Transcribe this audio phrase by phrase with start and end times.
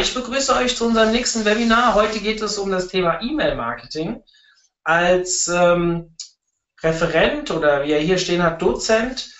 [0.00, 1.94] Ich begrüße euch zu unserem nächsten Webinar.
[1.94, 4.22] Heute geht es um das Thema E-Mail-Marketing.
[4.82, 6.16] Als ähm,
[6.82, 9.30] Referent oder wie er hier stehen hat, Dozent,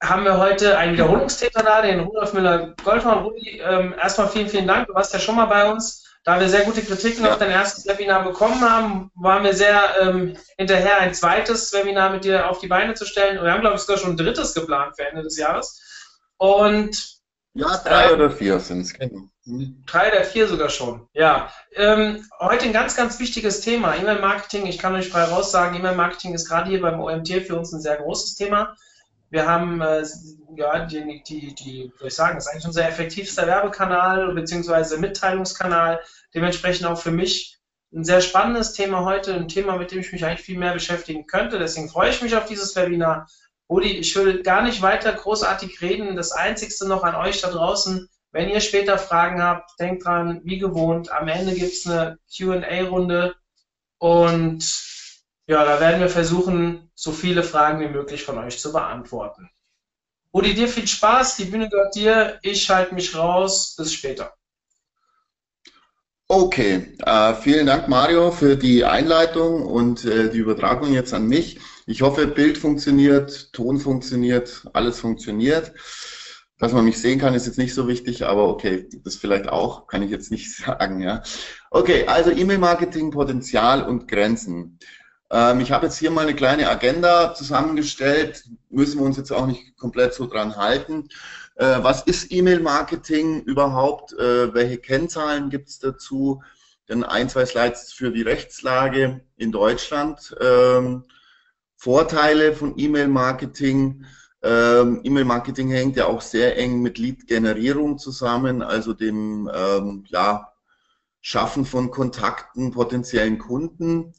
[0.00, 3.24] haben wir heute einen Wiederholungstäter da, den Rudolf Müller-Goldhorn.
[3.24, 4.86] Rudi, ähm, erstmal vielen, vielen Dank.
[4.86, 6.04] Du warst ja schon mal bei uns.
[6.22, 7.32] Da wir sehr gute Kritiken ja.
[7.32, 12.22] auf dein erstes Webinar bekommen haben, waren wir sehr ähm, hinterher, ein zweites Webinar mit
[12.22, 13.38] dir auf die Beine zu stellen.
[13.38, 15.80] Und wir haben, glaube ich, sogar schon ein drittes geplant für Ende des Jahres.
[16.36, 17.18] Und
[17.54, 19.28] ja, drei oder vier sind es, genau.
[19.86, 21.50] Drei oder vier sogar schon, ja.
[21.74, 24.66] Ähm, heute ein ganz, ganz wichtiges Thema, E-Mail-Marketing.
[24.66, 27.80] Ich kann euch frei raus sagen, E-Mail-Marketing ist gerade hier beim OMT für uns ein
[27.80, 28.76] sehr großes Thema.
[29.30, 30.04] Wir haben, äh,
[30.54, 34.98] ja, die, die, die, soll ich sagen, ist eigentlich unser effektivster Werbekanal bzw.
[34.98, 36.00] Mitteilungskanal.
[36.34, 37.58] Dementsprechend auch für mich
[37.94, 41.26] ein sehr spannendes Thema heute, ein Thema, mit dem ich mich eigentlich viel mehr beschäftigen
[41.26, 41.58] könnte.
[41.58, 43.26] Deswegen freue ich mich auf dieses Webinar.
[43.70, 46.16] Rudi, ich will gar nicht weiter großartig reden.
[46.16, 50.58] Das Einzigste noch an euch da draußen, wenn ihr später Fragen habt, denkt dran, wie
[50.58, 53.34] gewohnt, am Ende gibt es eine QA-Runde
[53.98, 54.64] und
[55.46, 59.48] ja, da werden wir versuchen, so viele Fragen wie möglich von euch zu beantworten.
[60.34, 64.34] Rudi, dir viel Spaß, die Bühne gehört dir, ich halte mich raus, bis später.
[66.30, 71.58] Okay, äh, vielen Dank Mario für die Einleitung und äh, die Übertragung jetzt an mich.
[71.86, 75.72] Ich hoffe, Bild funktioniert, Ton funktioniert, alles funktioniert.
[76.58, 79.86] Dass man mich sehen kann, ist jetzt nicht so wichtig, aber okay, das vielleicht auch,
[79.86, 81.00] kann ich jetzt nicht sagen.
[81.00, 81.22] Ja.
[81.70, 84.78] Okay, also E-Mail-Marketing, Potenzial und Grenzen.
[85.30, 89.46] Ähm, ich habe jetzt hier mal eine kleine Agenda zusammengestellt, müssen wir uns jetzt auch
[89.46, 91.08] nicht komplett so dran halten.
[91.56, 94.12] Äh, was ist E-Mail-Marketing überhaupt?
[94.14, 96.42] Äh, welche Kennzahlen gibt es dazu?
[96.86, 100.34] Dann ein, zwei Slides für die Rechtslage in Deutschland.
[100.40, 101.04] Ähm,
[101.76, 104.04] Vorteile von E-Mail-Marketing.
[104.42, 110.52] Ähm, E-Mail-Marketing hängt ja auch sehr eng mit Lead-Generierung zusammen, also dem ähm, ja,
[111.20, 114.14] Schaffen von Kontakten, potenziellen Kunden.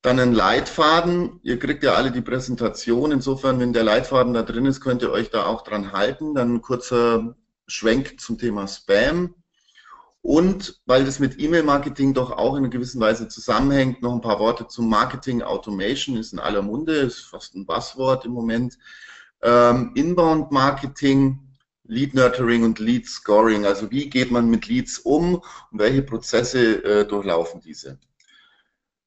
[0.00, 1.40] Dann ein Leitfaden.
[1.42, 3.10] Ihr kriegt ja alle die Präsentation.
[3.10, 6.34] Insofern, wenn der Leitfaden da drin ist, könnt ihr euch da auch dran halten.
[6.34, 7.34] Dann ein kurzer
[7.66, 9.34] Schwenk zum Thema Spam.
[10.22, 14.40] Und weil das mit E-Mail-Marketing doch auch in einer gewissen Weise zusammenhängt, noch ein paar
[14.40, 18.78] Worte zum Marketing Automation, ist in aller Munde, ist fast ein Buzzword im Moment.
[19.42, 21.38] Ähm, Inbound-Marketing,
[21.84, 26.84] Lead Nurturing und Lead Scoring, also wie geht man mit Leads um und welche Prozesse
[26.84, 27.98] äh, durchlaufen diese.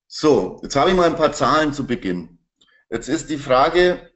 [0.08, 2.40] So, jetzt habe ich mal ein paar Zahlen zu Beginn.
[2.90, 4.12] Jetzt ist die Frage,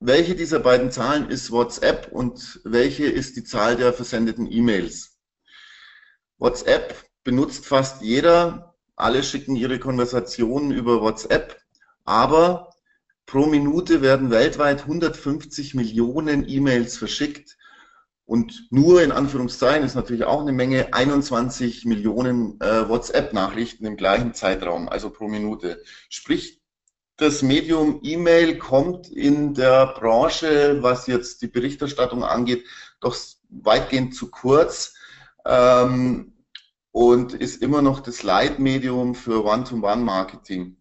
[0.00, 5.18] welche dieser beiden Zahlen ist WhatsApp und welche ist die Zahl der versendeten E-Mails?
[6.38, 8.74] WhatsApp benutzt fast jeder.
[8.94, 11.60] Alle schicken ihre Konversationen über WhatsApp.
[12.04, 12.70] Aber
[13.26, 17.56] pro Minute werden weltweit 150 Millionen E-Mails verschickt.
[18.24, 24.34] Und nur in Anführungszeichen ist natürlich auch eine Menge 21 Millionen äh, WhatsApp-Nachrichten im gleichen
[24.34, 25.82] Zeitraum, also pro Minute.
[26.08, 26.60] Sprich,
[27.16, 32.66] das Medium E-Mail kommt in der Branche, was jetzt die Berichterstattung angeht,
[33.00, 33.16] doch
[33.48, 34.94] weitgehend zu kurz
[35.44, 36.32] ähm,
[36.90, 40.76] und ist immer noch das Leitmedium für One-to-One-Marketing.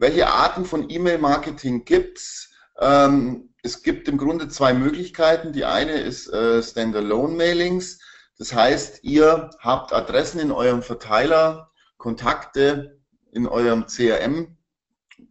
[0.00, 2.48] Welche Arten von E-Mail-Marketing gibt es?
[2.80, 5.52] Ähm, es gibt im Grunde zwei Möglichkeiten.
[5.52, 8.00] Die eine ist äh, Standalone-Mailings.
[8.38, 12.98] Das heißt, ihr habt Adressen in eurem Verteiler, Kontakte
[13.32, 14.56] in eurem CRM,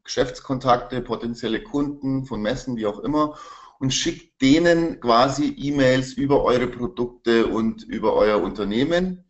[0.03, 3.39] Geschäftskontakte, potenzielle Kunden von Messen, wie auch immer
[3.79, 9.23] und schickt denen quasi E-Mails über eure Produkte und über euer Unternehmen.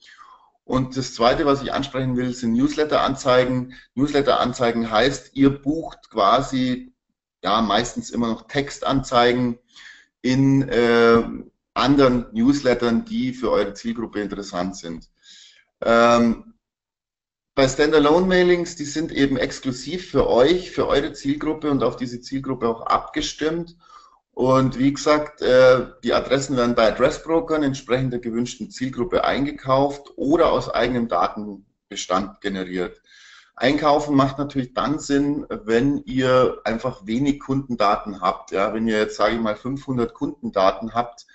[0.70, 3.74] Und das Zweite, was ich ansprechen will, sind Newsletter-Anzeigen.
[3.96, 6.94] Newsletter-Anzeigen heißt, ihr bucht quasi,
[7.44, 9.58] ja, meistens immer noch Textanzeigen
[10.22, 11.24] in äh,
[11.74, 15.10] anderen Newslettern, die für eure Zielgruppe interessant sind.
[15.82, 16.54] Ähm,
[17.56, 22.70] bei Standalone-Mailings, die sind eben exklusiv für euch, für eure Zielgruppe und auf diese Zielgruppe
[22.70, 23.76] auch abgestimmt.
[24.40, 30.54] Und wie gesagt, äh, die Adressen werden bei Adressbrokern entsprechend der gewünschten Zielgruppe eingekauft oder
[30.54, 33.02] aus eigenem Datenbestand generiert.
[33.58, 38.52] Einkaufen macht natürlich dann Sinn, wenn ihr einfach wenig Kundendaten habt.
[38.52, 41.28] Ja, wenn ihr jetzt, sage ich mal, 500 Kundendaten habt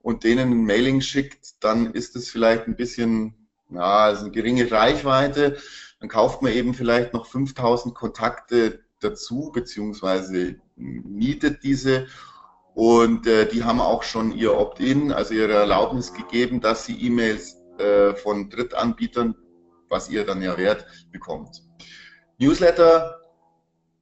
[0.00, 4.70] und denen ein Mailing schickt, dann ist es vielleicht ein bisschen, ja, also eine geringe
[4.70, 5.56] Reichweite.
[5.98, 12.06] Dann kauft man eben vielleicht noch 5000 Kontakte dazu, beziehungsweise mietet diese
[12.76, 17.56] und äh, die haben auch schon ihr Opt-in, also ihre Erlaubnis gegeben, dass sie E-Mails
[17.78, 19.34] äh, von Drittanbietern,
[19.88, 21.62] was ihr dann ja wert, bekommt.
[22.36, 23.22] Newsletter,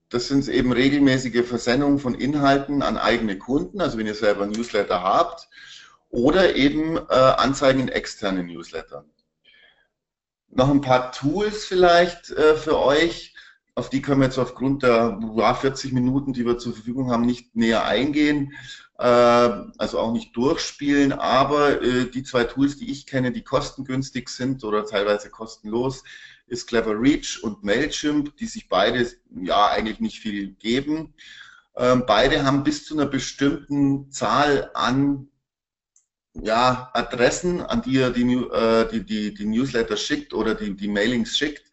[0.09, 5.05] das sind eben regelmäßige Versendungen von Inhalten an eigene Kunden, also wenn ihr selber Newsletter
[5.05, 5.49] habt.
[6.11, 9.09] oder eben äh, Anzeigen in externen Newslettern.
[10.49, 13.34] Noch ein paar Tools vielleicht äh, für euch,
[13.75, 17.27] auf die können wir jetzt aufgrund der ja, 40 Minuten, die wir zur Verfügung haben,
[17.27, 18.53] nicht näher eingehen,
[18.99, 24.29] äh, also auch nicht durchspielen, aber äh, die zwei Tools, die ich kenne, die kostengünstig
[24.29, 26.05] sind oder teilweise kostenlos,
[26.47, 29.11] ist Clever Reach und Mailchimp, die sich beide
[29.43, 31.15] ja eigentlich nicht viel geben.
[31.77, 35.29] Ähm, beide haben bis zu einer bestimmten Zahl an
[36.35, 40.89] ja, Adressen, an die ihr die, äh, die, die, die Newsletter schickt oder die, die
[40.89, 41.65] Mailings schickt,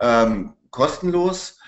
[0.00, 1.58] ähm, kostenlos.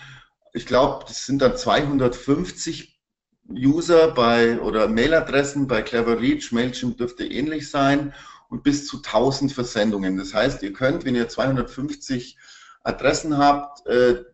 [0.52, 3.00] Ich glaube, das sind dann 250
[3.48, 8.14] User bei oder Mailadressen bei Clever Reach, Mailchimp dürfte ähnlich sein
[8.48, 10.16] und bis zu 1000 Versendungen.
[10.16, 12.36] Das heißt, ihr könnt, wenn ihr 250
[12.82, 14.24] Adressen habt, äh,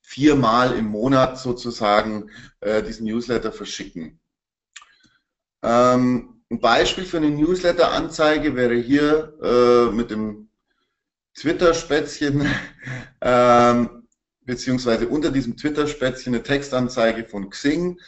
[0.00, 4.20] viermal im Monat sozusagen äh, diesen Newsletter verschicken.
[5.62, 10.48] Ähm, ein Beispiel für eine Newsletter-Anzeige wäre hier äh, mit dem
[11.34, 12.46] Twitter-Spätzchen,
[13.20, 13.93] ähm,
[14.44, 18.00] beziehungsweise unter diesem Twitter-Spätzchen eine Textanzeige von Xing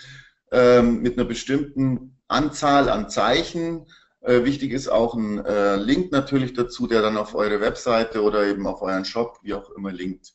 [0.53, 3.87] ähm, mit einer bestimmten Anzahl an Zeichen.
[4.21, 8.47] Äh, wichtig ist auch ein äh, Link natürlich dazu, der dann auf eure Webseite oder
[8.47, 10.35] eben auf euren Shop, wie auch immer, linkt.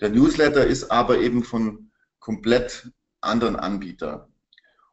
[0.00, 4.26] Der Newsletter ist aber eben von komplett anderen Anbietern.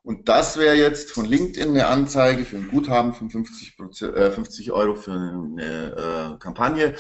[0.02, 4.72] Und das wäre jetzt von LinkedIn eine Anzeige für ein Guthaben von 50, äh, 50
[4.72, 6.96] Euro für eine äh, Kampagne.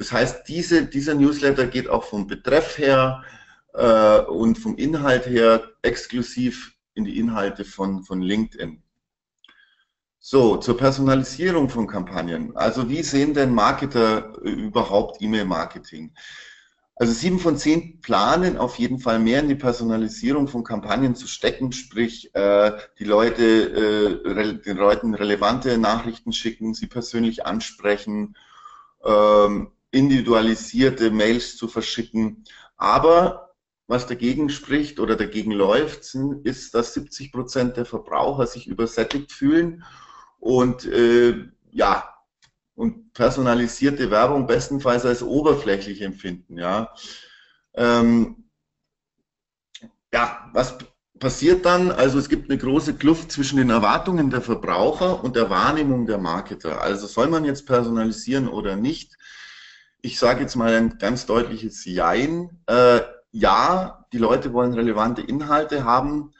[0.00, 3.22] Das heißt, diese, dieser Newsletter geht auch vom Betreff her
[3.74, 8.82] äh, und vom Inhalt her exklusiv in die Inhalte von, von LinkedIn.
[10.18, 12.56] So, zur Personalisierung von Kampagnen.
[12.56, 16.14] Also wie sehen denn Marketer überhaupt E-Mail-Marketing?
[16.94, 21.26] Also sieben von zehn planen auf jeden Fall mehr in die Personalisierung von Kampagnen zu
[21.26, 28.34] stecken, sprich äh, die Leute, äh, den Leuten relevante Nachrichten schicken, sie persönlich ansprechen,
[29.04, 32.44] ähm, individualisierte Mails zu verschicken.
[32.76, 33.54] Aber
[33.86, 36.14] was dagegen spricht oder dagegen läuft,
[36.44, 39.84] ist, dass 70 Prozent der Verbraucher sich übersättigt fühlen
[40.38, 42.14] und äh, ja,
[42.74, 46.56] und personalisierte Werbung bestenfalls als oberflächlich empfinden.
[46.56, 46.94] Ja,
[47.74, 48.44] ähm,
[50.12, 50.78] ja was
[51.18, 51.92] passiert dann?
[51.92, 56.18] Also es gibt eine große Kluft zwischen den Erwartungen der Verbraucher und der Wahrnehmung der
[56.18, 56.80] Marketer.
[56.80, 59.16] Also soll man jetzt personalisieren oder nicht?
[60.02, 62.62] Ich sage jetzt mal ein ganz deutliches Jein.
[62.66, 63.00] Äh,
[63.32, 66.32] ja, die Leute wollen relevante Inhalte haben,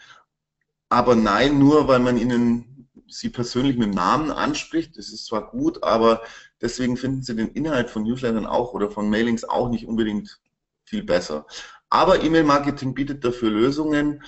[0.89, 4.97] aber nein, nur weil man ihnen sie persönlich mit Namen anspricht.
[4.97, 6.23] Das ist zwar gut, aber
[6.61, 10.41] deswegen finden sie den Inhalt von Newslettern auch oder von Mailings auch nicht unbedingt
[10.85, 11.47] viel besser.
[11.91, 14.23] Aber E-Mail-Marketing bietet dafür Lösungen,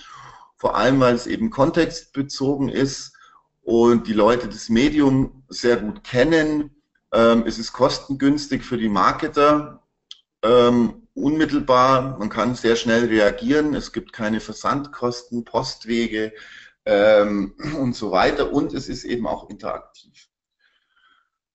[0.57, 3.13] vor allem weil es eben kontextbezogen ist
[3.63, 6.82] und die Leute das Medium sehr gut kennen.
[7.13, 9.83] Ähm, es ist kostengünstig für die Marketer,
[10.43, 16.33] ähm, unmittelbar, man kann sehr schnell reagieren, es gibt keine Versandkosten, Postwege,
[16.85, 18.53] ähm, und so weiter.
[18.53, 20.29] Und es ist eben auch interaktiv.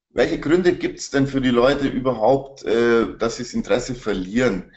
[0.09, 4.71] Welche Gründe gibt es denn für die Leute überhaupt, äh, dass sie das Interesse verlieren?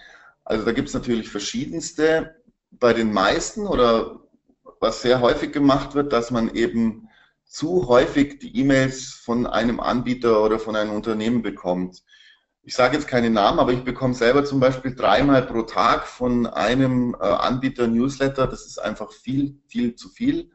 [0.44, 2.36] Also da gibt es natürlich verschiedenste.
[2.72, 4.20] Bei den meisten oder
[4.80, 7.08] was sehr häufig gemacht wird, dass man eben
[7.50, 12.02] zu häufig die E-Mails von einem Anbieter oder von einem Unternehmen bekommt
[12.62, 16.46] ich sage jetzt keine Namen, aber ich bekomme selber zum Beispiel dreimal pro Tag von
[16.46, 18.46] einem äh, Anbieter Newsletter.
[18.46, 20.50] Das ist einfach viel, viel zu viel.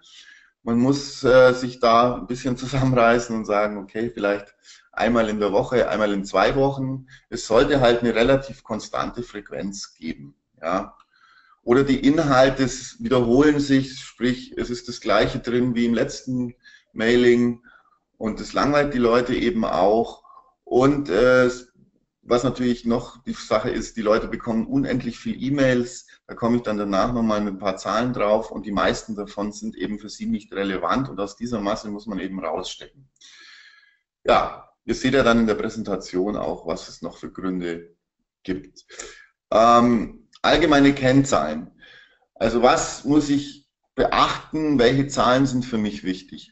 [0.63, 4.55] Man muss äh, sich da ein bisschen zusammenreißen und sagen, okay, vielleicht
[4.91, 7.07] einmal in der Woche, einmal in zwei Wochen.
[7.29, 10.35] Es sollte halt eine relativ konstante Frequenz geben.
[10.61, 10.95] Ja.
[11.63, 12.67] Oder die Inhalte
[12.99, 16.53] wiederholen sich, sprich, es ist das gleiche drin wie im letzten
[16.95, 17.61] Mailing
[18.17, 20.23] und es langweilt die Leute eben auch.
[20.63, 21.49] Und äh,
[22.27, 26.07] was natürlich noch die Sache ist, die Leute bekommen unendlich viel E-Mails.
[26.27, 29.51] Da komme ich dann danach nochmal mit ein paar Zahlen drauf und die meisten davon
[29.51, 33.07] sind eben für sie nicht relevant und aus dieser Masse muss man eben rausstecken.
[34.23, 37.95] Ja, ihr seht ja dann in der Präsentation auch, was es noch für Gründe
[38.41, 38.85] gibt.
[39.51, 41.71] Ähm, allgemeine Kennzahlen.
[42.33, 44.79] Also was muss ich beachten?
[44.79, 46.51] Welche Zahlen sind für mich wichtig?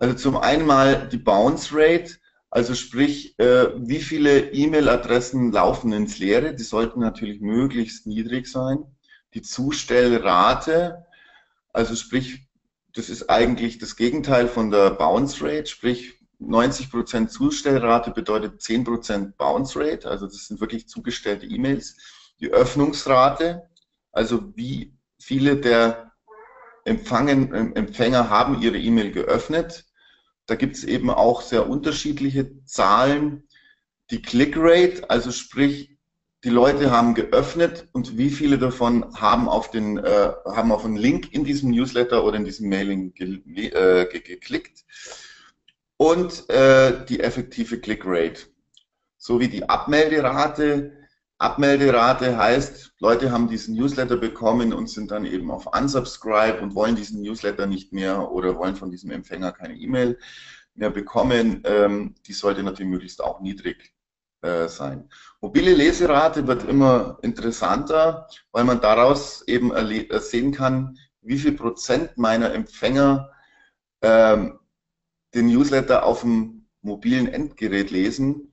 [0.00, 2.14] Also zum einen mal die Bounce Rate.
[2.50, 6.54] Also sprich, äh, wie viele E-Mail-Adressen laufen ins Leere?
[6.54, 8.78] Die sollten natürlich möglichst niedrig sein.
[9.34, 11.04] Die Zustellrate,
[11.72, 12.48] also sprich,
[12.94, 19.78] das ist eigentlich das Gegenteil von der Bounce Rate, sprich 90% Zustellrate bedeutet 10% Bounce
[19.78, 21.96] Rate, also das sind wirklich zugestellte E-Mails.
[22.40, 23.68] Die Öffnungsrate,
[24.12, 26.12] also wie viele der
[26.84, 29.87] Empfänger haben ihre E-Mail geöffnet
[30.48, 33.44] da gibt es eben auch sehr unterschiedliche Zahlen.
[34.10, 35.98] Die Clickrate, also sprich,
[36.42, 40.96] die Leute haben geöffnet und wie viele davon haben auf den äh, haben auf einen
[40.96, 44.84] Link in diesem Newsletter oder in diesem Mailing ge äh, ge geklickt
[45.98, 48.42] und äh, die effektive Clickrate
[49.18, 50.92] sowie die Abmelderate.
[51.38, 56.96] Abmelderate heißt, Leute haben diesen Newsletter bekommen und sind dann eben auf Unsubscribe und wollen
[56.96, 60.18] diesen Newsletter nicht mehr oder wollen von diesem Empfänger keine E-Mail
[60.74, 61.62] mehr bekommen.
[61.64, 63.94] Ähm, die sollte natürlich möglichst auch niedrig
[64.42, 65.08] äh, sein.
[65.40, 72.18] Mobile Leserate wird immer interessanter, weil man daraus eben äh, sehen kann, wie viel Prozent
[72.18, 73.30] meiner Empfänger
[74.02, 74.58] ähm,
[75.34, 78.47] den Newsletter auf dem mobilen Endgerät lesen.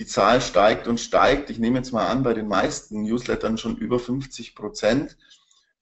[0.00, 1.50] Die Zahl steigt und steigt.
[1.50, 5.18] Ich nehme jetzt mal an, bei den meisten Newslettern schon über 50 Prozent.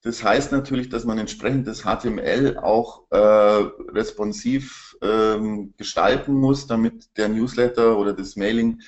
[0.02, 7.16] Das heißt natürlich, dass man entsprechend das HTML auch äh, responsiv ähm, gestalten muss, damit
[7.16, 8.80] der Newsletter oder das Mailing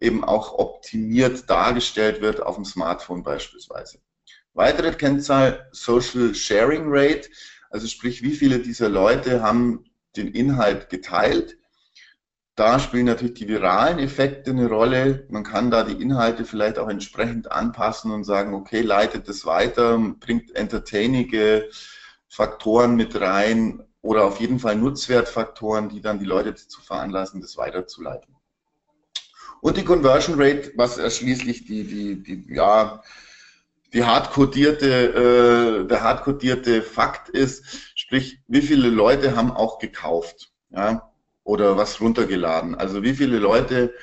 [0.00, 3.98] eben auch optimiert dargestellt wird auf dem Smartphone beispielsweise.
[4.54, 7.28] Weitere Kennzahl Social Sharing Rate,
[7.70, 11.57] also sprich, wie viele dieser Leute haben den Inhalt geteilt.
[12.58, 15.24] Da spielen natürlich die viralen Effekte eine Rolle.
[15.28, 19.96] Man kann da die Inhalte vielleicht auch entsprechend anpassen und sagen, okay, leitet das weiter,
[20.18, 21.70] bringt entertainige
[22.26, 27.56] Faktoren mit rein oder auf jeden Fall Nutzwertfaktoren, die dann die Leute dazu veranlassen, das
[27.56, 28.34] weiterzuleiten.
[29.60, 33.04] Und die Conversion Rate, was schließlich die, die, die, ja,
[33.92, 41.07] die hardcodierte, äh, der hardcodierte Fakt ist, sprich, wie viele Leute haben auch gekauft, ja,
[41.48, 42.74] oder was runtergeladen.
[42.74, 43.94] Also wie viele Leute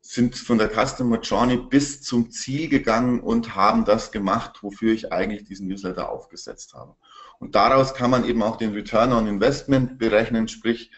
[0.00, 5.12] sind von der Customer Journey bis zum Ziel gegangen und haben das gemacht, wofür ich
[5.12, 6.94] eigentlich diesen Newsletter aufgesetzt habe.
[7.40, 10.92] Und daraus kann man eben auch den Return on Investment berechnen, sprich,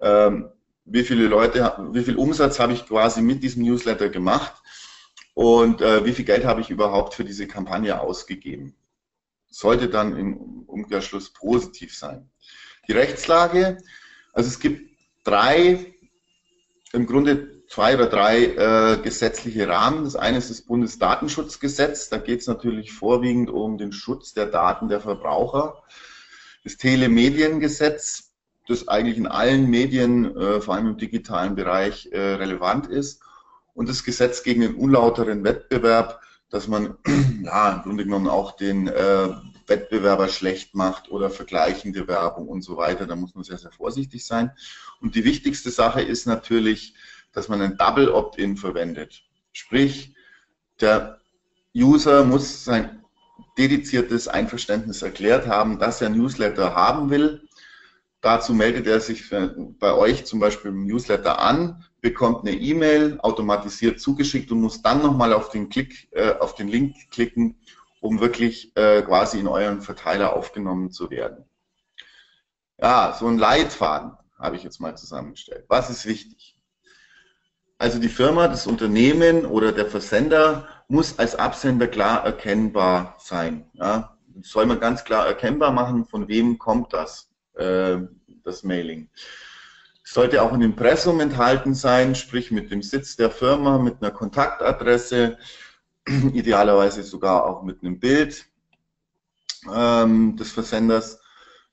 [0.00, 0.50] ähm,
[0.84, 4.52] wie viele Leute, wie viel Umsatz habe ich quasi mit diesem Newsletter gemacht
[5.32, 8.76] und äh, wie viel Geld habe ich überhaupt für diese Kampagne ausgegeben.
[9.48, 12.30] Sollte dann im Umkehrschluss positiv sein.
[12.88, 13.78] Die Rechtslage,
[14.34, 14.93] also es gibt
[15.24, 15.94] drei,
[16.92, 20.04] im Grunde zwei oder drei äh, gesetzliche Rahmen.
[20.04, 24.88] Das eine ist das Bundesdatenschutzgesetz, da geht es natürlich vorwiegend um den Schutz der Daten
[24.88, 25.82] der Verbraucher.
[26.62, 28.34] Das Telemediengesetz
[28.66, 33.22] das eigentlich in allen Medien, äh, vor allem im digitalen Bereich, äh, relevant ist.
[33.74, 36.96] Und das Gesetz gegen den unlauteren Wettbewerb, dass man
[37.42, 39.28] ja im Grunde genommen auch den äh,
[39.68, 43.06] Wettbewerber schlecht macht oder vergleichende Werbung und so weiter.
[43.06, 44.50] Da muss man sehr, sehr vorsichtig sein.
[45.00, 46.94] Und die wichtigste Sache ist natürlich,
[47.32, 49.22] dass man ein Double Opt-in verwendet.
[49.52, 50.14] Sprich,
[50.80, 51.20] der
[51.74, 53.04] User muss sein
[53.58, 57.44] dediziertes Einverständnis erklärt haben, dass er Newsletter haben will
[58.24, 64.00] Dazu meldet er sich bei euch zum Beispiel im Newsletter an, bekommt eine E-Mail automatisiert
[64.00, 67.56] zugeschickt und muss dann nochmal auf äh, auf den Link klicken,
[68.04, 71.46] um wirklich äh, quasi in euren Verteiler aufgenommen zu werden.
[72.78, 75.64] Ja, so ein Leitfaden habe ich jetzt mal zusammengestellt.
[75.68, 76.60] Was ist wichtig?
[77.78, 83.70] Also die Firma, das Unternehmen oder der Versender muss als Absender klar erkennbar sein.
[83.72, 84.18] Ja?
[84.26, 87.30] Das soll man ganz klar erkennbar machen, von wem kommt das.
[87.54, 88.00] Äh,
[88.44, 89.08] das Mailing.
[90.04, 94.10] Es sollte auch ein Impressum enthalten sein, sprich mit dem Sitz der Firma, mit einer
[94.10, 95.38] Kontaktadresse,
[96.32, 98.46] idealerweise sogar auch mit einem Bild
[99.72, 101.20] ähm, des Versenders.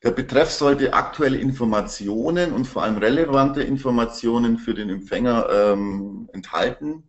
[0.04, 7.04] Der Betreff sollte aktuelle Informationen und vor allem relevante Informationen für den Empfänger ähm, enthalten.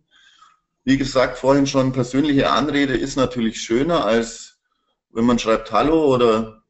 [0.83, 4.59] Wie gesagt, vorhin schon, persönliche Anrede ist natürlich schöner, als
[5.11, 6.63] wenn man schreibt Hallo oder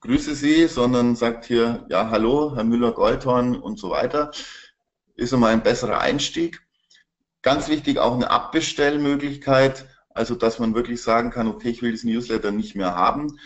[0.00, 4.30] grüße Sie, sondern sagt hier, ja, hallo, Herr Müller-Goldhorn und so weiter,
[5.16, 6.62] ist immer ein besserer Einstieg.
[7.42, 9.86] Ganz wichtig auch eine Abbestellmöglichkeit,
[10.16, 13.38] also dass man wirklich sagen kann, okay, ich will diesen Newsletter nicht mehr haben.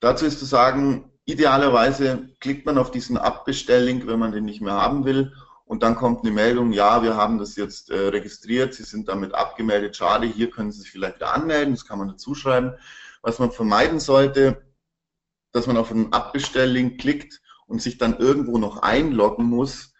[0.00, 4.74] Dazu ist zu sagen, idealerweise klickt man auf diesen Abbestelllink, wenn man den nicht mehr
[4.74, 5.32] haben will
[5.66, 9.34] und dann kommt eine Meldung, ja, wir haben das jetzt äh, registriert, Sie sind damit
[9.34, 12.72] abgemeldet, schade, hier können Sie sich vielleicht wieder anmelden, das kann man dazu schreiben.
[13.20, 14.62] Was man vermeiden sollte,
[15.50, 19.92] dass man auf einen Abbestelllink klickt und sich dann irgendwo noch einloggen muss,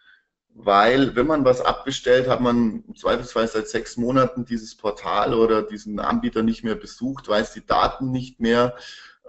[0.59, 5.99] weil wenn man was abbestellt, hat man zweifelsfall seit sechs Monaten dieses Portal oder diesen
[5.99, 8.75] Anbieter nicht mehr besucht, weiß die Daten nicht mehr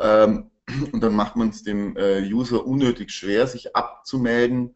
[0.00, 0.50] ähm,
[0.92, 4.74] und dann macht man es dem äh, User unnötig schwer, sich abzumelden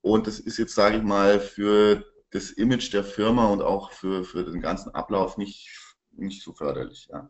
[0.00, 4.24] und das ist jetzt, sage ich mal, für das Image der Firma und auch für,
[4.24, 5.68] für den ganzen Ablauf nicht,
[6.12, 7.08] nicht so förderlich.
[7.12, 7.28] Ja.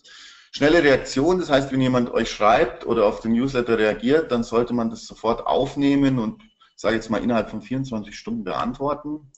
[0.52, 4.72] Schnelle Reaktion, das heißt, wenn jemand euch schreibt oder auf den Newsletter reagiert, dann sollte
[4.72, 6.42] man das sofort aufnehmen und
[6.82, 9.30] sage jetzt mal, innerhalb von 24 Stunden beantworten.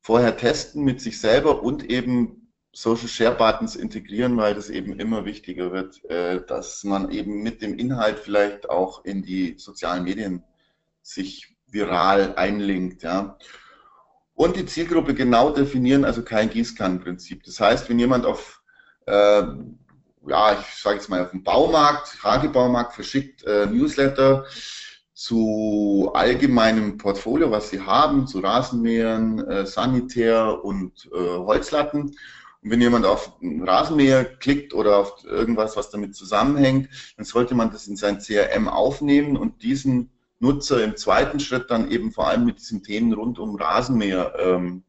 [0.00, 5.24] Vorher testen mit sich selber und eben Social Share Buttons integrieren, weil das eben immer
[5.24, 10.44] wichtiger wird, äh, dass man eben mit dem Inhalt vielleicht auch in die sozialen Medien
[11.02, 13.02] sich viral einlinkt.
[13.02, 13.36] Ja.
[14.34, 17.42] Und die Zielgruppe genau definieren, also kein Gießkannenprinzip.
[17.42, 18.62] Das heißt, wenn jemand auf,
[19.06, 19.42] äh,
[20.28, 24.46] ja, ich sage jetzt mal auf dem Baumarkt, Hagebaumarkt verschickt äh, Newsletter
[25.22, 32.16] zu allgemeinem Portfolio, was sie haben, zu Rasenmähern, äh, Sanitär und äh, Holzlatten.
[32.62, 37.54] Und wenn jemand auf einen Rasenmäher klickt oder auf irgendwas, was damit zusammenhängt, dann sollte
[37.54, 40.10] man das in sein CRM aufnehmen und diesen
[40.40, 44.82] Nutzer im zweiten Schritt dann eben vor allem mit diesen Themen rund um Rasenmäher ähm,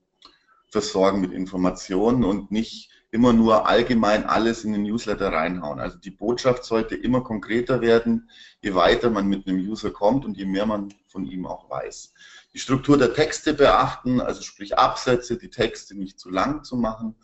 [0.68, 5.80] versorgen mit Informationen und nicht immer nur allgemein alles in den Newsletter reinhauen.
[5.80, 8.30] Also die Botschaft sollte immer konkreter werden,
[8.62, 12.14] je weiter man mit einem User kommt und je mehr man von ihm auch weiß.
[12.54, 17.16] Die Struktur der Texte beachten, also sprich Absätze, die Texte nicht zu lang zu machen.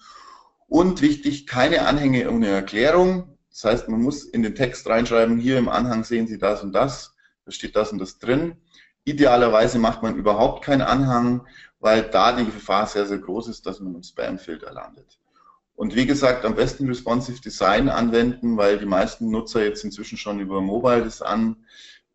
[0.67, 3.37] Und wichtig, keine Anhänge ohne Erklärung.
[3.49, 6.71] Das heißt, man muss in den Text reinschreiben, hier im Anhang sehen Sie das und
[6.71, 7.15] das
[7.49, 8.57] da steht das und das drin.
[9.05, 11.47] Idealerweise macht man überhaupt keinen Anhang,
[11.79, 15.17] weil da die Gefahr sehr, sehr groß ist, dass man im Spam-Filter landet.
[15.79, 20.41] Und wie gesagt, am besten Responsive Design anwenden, weil die meisten Nutzer jetzt inzwischen schon
[20.41, 21.55] über Mobile das an,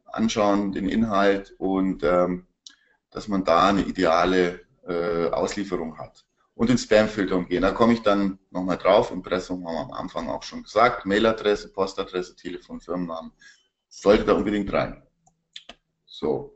[0.04, 2.46] anschauen, den Inhalt und ähm,
[3.10, 6.26] dass man da eine ideale äh, Auslieferung hat.
[6.54, 7.62] Und den Spam-Filter umgehen.
[7.62, 9.10] Da komme ich dann nochmal drauf.
[9.10, 11.06] Impressum haben wir am Anfang auch schon gesagt.
[11.06, 13.32] Mailadresse, Postadresse, Telefon, Firmennamen.
[13.88, 15.02] Sollte da unbedingt rein.
[16.04, 16.54] So.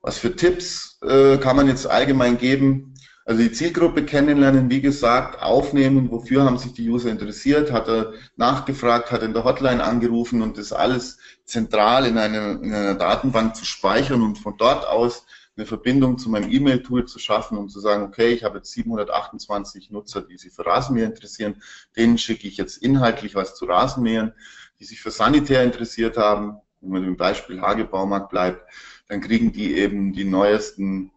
[0.00, 2.94] Was für Tipps äh, kann man jetzt allgemein geben?
[3.28, 8.12] Also die Zielgruppe kennenlernen, wie gesagt, aufnehmen, wofür haben sich die User interessiert, hat er
[8.36, 13.56] nachgefragt, hat in der Hotline angerufen und das alles zentral in einer, in einer Datenbank
[13.56, 17.80] zu speichern und von dort aus eine Verbindung zu meinem E-Mail-Tool zu schaffen, um zu
[17.80, 21.60] sagen, okay, ich habe jetzt 728 Nutzer, die sich für Rasenmäher interessieren,
[21.96, 24.34] denen schicke ich jetzt inhaltlich was zu Rasenmähern,
[24.78, 28.62] die sich für Sanitär interessiert haben, wenn man im Beispiel Hagebaumarkt bleibt,
[29.08, 31.10] dann kriegen die eben die neuesten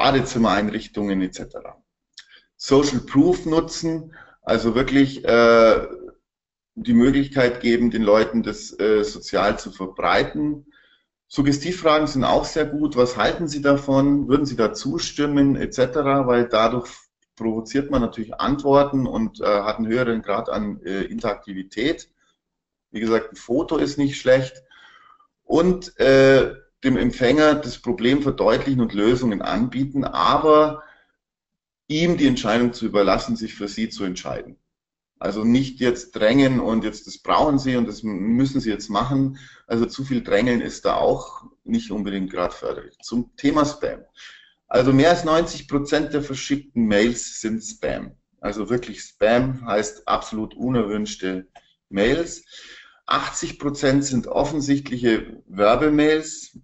[0.00, 1.42] Badezimmereinrichtungen etc.
[2.56, 5.86] Social Proof nutzen, also wirklich äh,
[6.74, 10.72] die Möglichkeit geben, den Leuten das äh, sozial zu verbreiten.
[11.28, 12.96] Suggestivfragen sind auch sehr gut.
[12.96, 14.26] Was halten Sie davon?
[14.26, 15.96] Würden Sie da zustimmen etc.?
[16.24, 16.88] Weil dadurch
[17.36, 22.08] provoziert man natürlich Antworten und äh, hat einen höheren Grad an äh, Interaktivität.
[22.90, 24.62] Wie gesagt, ein Foto ist nicht schlecht
[25.44, 30.82] und äh, dem Empfänger das Problem verdeutlichen und Lösungen anbieten, aber
[31.88, 34.56] ihm die Entscheidung zu überlassen, sich für sie zu entscheiden.
[35.18, 39.38] Also nicht jetzt drängen und jetzt das brauchen sie und das müssen sie jetzt machen.
[39.66, 42.96] Also zu viel drängeln ist da auch nicht unbedingt gerade förderlich.
[43.02, 44.00] Zum Thema Spam.
[44.66, 48.12] Also mehr als 90 Prozent der verschickten Mails sind Spam.
[48.40, 51.48] Also wirklich Spam heißt absolut unerwünschte
[51.90, 52.44] Mails.
[53.04, 56.58] 80 Prozent sind offensichtliche Werbemails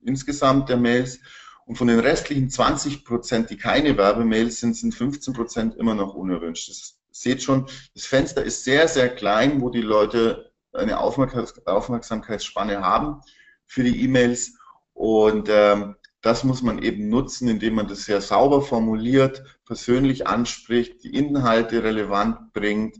[0.00, 1.20] insgesamt der Mails.
[1.66, 6.14] Und von den restlichen 20 Prozent, die keine Werbemails sind, sind 15 Prozent immer noch
[6.14, 6.68] unerwünscht.
[6.68, 13.20] Das seht schon, das Fenster ist sehr, sehr klein, wo die Leute eine Aufmerksamkeitsspanne haben
[13.66, 14.54] für die E-Mails.
[14.94, 21.04] Und ähm, das muss man eben nutzen, indem man das sehr sauber formuliert, persönlich anspricht,
[21.04, 22.96] die Inhalte relevant bringt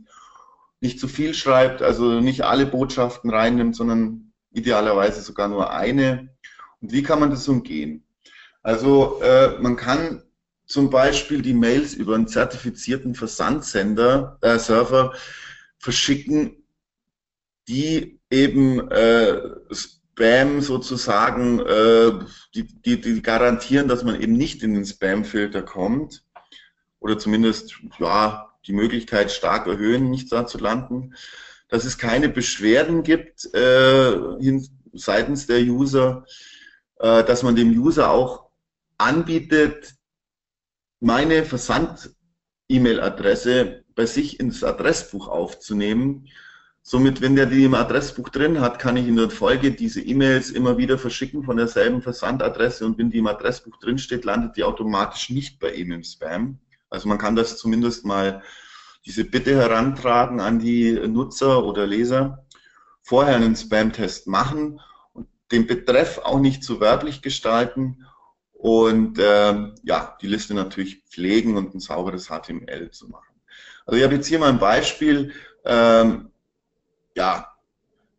[0.81, 6.28] nicht zu viel schreibt, also nicht alle Botschaften reinnimmt, sondern idealerweise sogar nur eine.
[6.81, 8.03] Und wie kann man das umgehen?
[8.61, 10.23] Also äh, man kann
[10.65, 15.13] zum Beispiel die Mails über einen zertifizierten Versandsender, äh, Server
[15.79, 16.63] verschicken,
[17.67, 22.11] die eben äh, Spam sozusagen, äh,
[22.53, 26.23] die, die, die garantieren, dass man eben nicht in den Spam-Filter kommt
[26.99, 31.15] oder zumindest ja die Möglichkeit stark erhöhen, nicht da zu landen,
[31.69, 36.25] dass es keine Beschwerden gibt äh, hin, seitens der User,
[36.99, 38.49] dass man dem User auch
[38.97, 39.95] anbietet,
[40.99, 46.27] meine Versand-E-Mail-Adresse bei sich ins Adressbuch aufzunehmen.
[46.81, 50.51] Somit, wenn der die im Adressbuch drin hat, kann ich in der Folge diese E-Mails
[50.51, 54.63] immer wieder verschicken von derselben Versandadresse und wenn die im Adressbuch drin steht, landet die
[54.63, 56.59] automatisch nicht bei ihm im Spam.
[56.89, 58.41] Also man kann das zumindest mal
[59.05, 62.45] diese Bitte herantragen an die Nutzer oder Leser,
[63.01, 64.79] vorher einen Spam-Test machen
[65.51, 68.05] den Betreff auch nicht zu werblich gestalten
[68.53, 73.33] und ähm, ja, die Liste natürlich pflegen und ein sauberes HTML zu machen.
[73.85, 75.33] Also ich habe jetzt hier mal ein Beispiel,
[75.65, 76.29] ähm,
[77.15, 77.47] ja,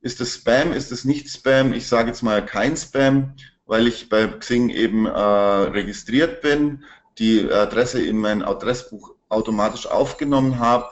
[0.00, 1.72] ist das Spam, ist es nicht Spam?
[1.72, 3.34] Ich sage jetzt mal kein Spam
[3.70, 6.82] weil ich bei Xing eben äh, registriert bin,
[7.18, 10.86] die Adresse in mein Adressbuch automatisch aufgenommen habe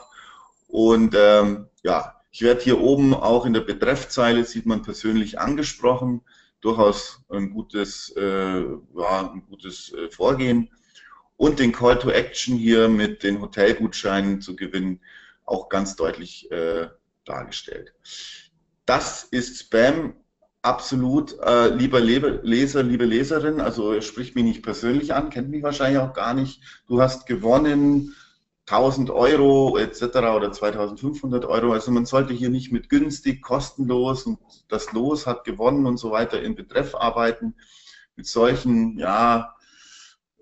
[0.69, 6.21] und ähm, ja, ich werde hier oben auch in der Betreffzeile sieht man persönlich angesprochen,
[6.61, 10.69] durchaus ein gutes, äh, ja, ein gutes äh, Vorgehen
[11.37, 14.99] und den Call to Action hier mit den Hotelgutscheinen zu gewinnen
[15.45, 16.87] auch ganz deutlich äh,
[17.25, 17.93] dargestellt.
[18.85, 20.13] Das ist Spam
[20.61, 25.99] absolut, äh, lieber Leser, liebe Leserin, also spricht mich nicht persönlich an, kennt mich wahrscheinlich
[25.99, 26.61] auch gar nicht.
[26.87, 28.15] Du hast gewonnen
[28.71, 30.03] 1000 Euro etc.
[30.35, 31.73] oder 2500 Euro.
[31.73, 36.11] Also man sollte hier nicht mit günstig, kostenlos und das Los hat gewonnen und so
[36.11, 37.55] weiter in Betreff arbeiten.
[38.15, 39.55] Mit solchen, ja,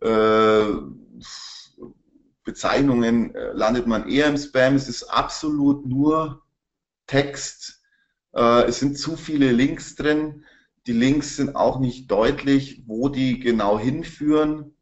[0.01, 0.65] äh,
[2.43, 4.75] Bezeichnungen äh, landet man eher im Spam.
[4.75, 6.43] Es ist absolut nur
[7.05, 7.81] Text.
[8.33, 10.45] Äh, es sind zu viele Links drin.
[10.85, 14.73] Die Links sind auch nicht deutlich, wo die genau hinführen.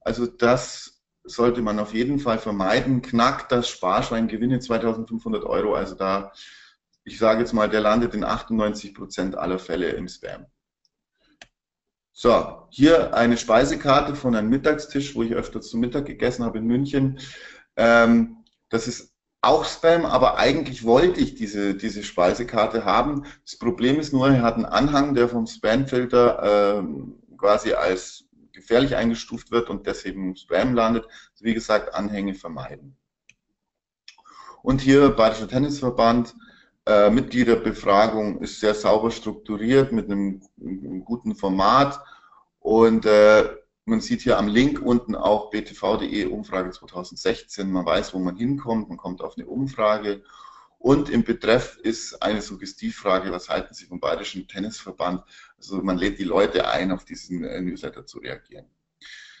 [0.00, 0.97] Also das
[1.30, 3.02] sollte man auf jeden Fall vermeiden.
[3.02, 5.74] Knackt das Sparschwein, gewinne 2500 Euro.
[5.74, 6.32] Also da,
[7.04, 10.46] ich sage jetzt mal, der landet in 98 Prozent aller Fälle im Spam.
[12.12, 16.66] So, hier eine Speisekarte von einem Mittagstisch, wo ich öfter zu Mittag gegessen habe in
[16.66, 17.20] München.
[17.76, 18.38] Ähm,
[18.70, 23.24] das ist auch Spam, aber eigentlich wollte ich diese, diese Speisekarte haben.
[23.44, 28.27] Das Problem ist nur, er hat einen Anhang, der vom Spamfilter ähm, quasi als
[28.68, 31.04] gefährlich eingestuft wird und deswegen im Spam landet.
[31.06, 32.96] Also wie gesagt, Anhänge vermeiden.
[34.62, 36.34] Und hier Bayerischer Tennisverband,
[36.84, 41.98] äh, Mitgliederbefragung ist sehr sauber strukturiert mit einem, einem guten Format
[42.60, 43.48] und äh,
[43.86, 47.72] man sieht hier am Link unten auch btv.de Umfrage 2016.
[47.72, 50.22] Man weiß, wo man hinkommt, man kommt auf eine Umfrage
[50.78, 55.22] und im Betreff ist eine Suggestivfrage, was halten Sie vom Bayerischen Tennisverband?
[55.56, 58.66] Also man lädt die Leute ein, auf diesen äh, Newsletter zu reagieren.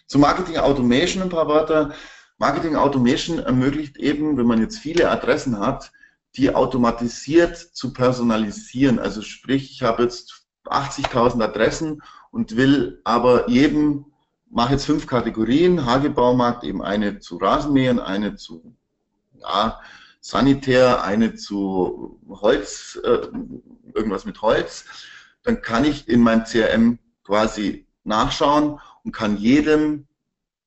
[0.06, 1.94] Zu Marketing Automation ein paar Wörter.
[2.38, 5.92] Marketing Automation ermöglicht eben, wenn man jetzt viele Adressen hat,
[6.36, 8.98] die automatisiert zu personalisieren.
[8.98, 14.06] Also sprich, ich habe jetzt 80.000 Adressen und will aber jedem,
[14.50, 18.76] mache jetzt fünf Kategorien, Hagebaumarkt, eben eine zu Rasenmähern, eine zu
[19.34, 19.80] ja,
[20.28, 23.28] Sanitär, eine zu Holz, äh,
[23.94, 24.84] irgendwas mit Holz,
[25.42, 30.06] dann kann ich in meinem CRM quasi nachschauen und kann jedem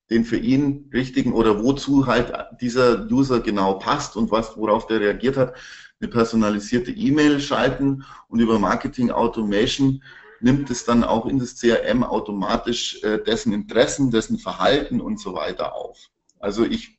[0.10, 5.00] den für ihn richtigen oder wozu halt dieser User genau passt und was, worauf der
[5.00, 5.54] reagiert hat,
[6.00, 10.02] eine personalisierte E-Mail schalten und über Marketing Automation
[10.39, 15.36] nimmt es dann auch in das CRM automatisch äh, dessen Interessen, dessen Verhalten und so
[15.36, 16.10] weiter auf.
[16.39, 16.97] Also ich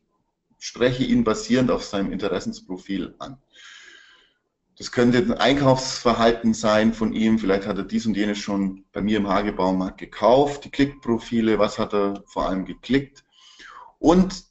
[0.63, 3.37] spreche ihn basierend auf seinem Interessensprofil an.
[4.79, 7.41] Das könnte ein Einkaufsverhalten sein von ihm.
[7.41, 10.65] Vielleicht hat er dies und jenes schon bei mir im Hagebaumarkt gekauft.
[10.65, 13.25] Die Klickprofile, was hat er vor allem geklickt?
[13.99, 14.45] Und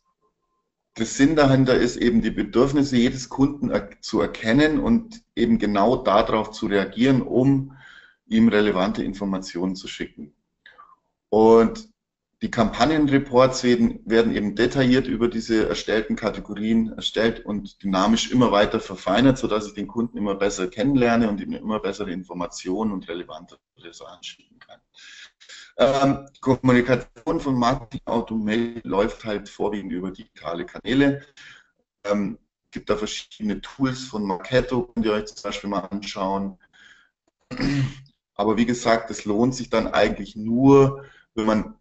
[0.97, 3.71] der Sinn dahinter ist eben die Bedürfnisse jedes Kunden
[4.01, 7.77] zu erkennen und eben genau darauf zu reagieren, um
[8.27, 10.33] ihm relevante Informationen zu schicken.
[11.29, 11.90] Und
[12.41, 18.79] die Kampagnenreports werden, werden eben detailliert über diese erstellten Kategorien erstellt und dynamisch immer weiter
[18.79, 23.59] verfeinert, sodass ich den Kunden immer besser kennenlerne und ihm immer bessere Informationen und relevante
[23.91, 24.79] Sachen schicken kann.
[25.77, 31.21] Ähm, Kommunikation von Marketing Automate läuft halt vorwiegend über digitale Kanäle.
[32.03, 32.39] Ähm,
[32.71, 36.57] gibt da verschiedene Tools von Marketo, könnt ihr euch zum Beispiel mal anschauen.
[38.33, 41.75] Aber wie gesagt, es lohnt sich dann eigentlich nur, wenn man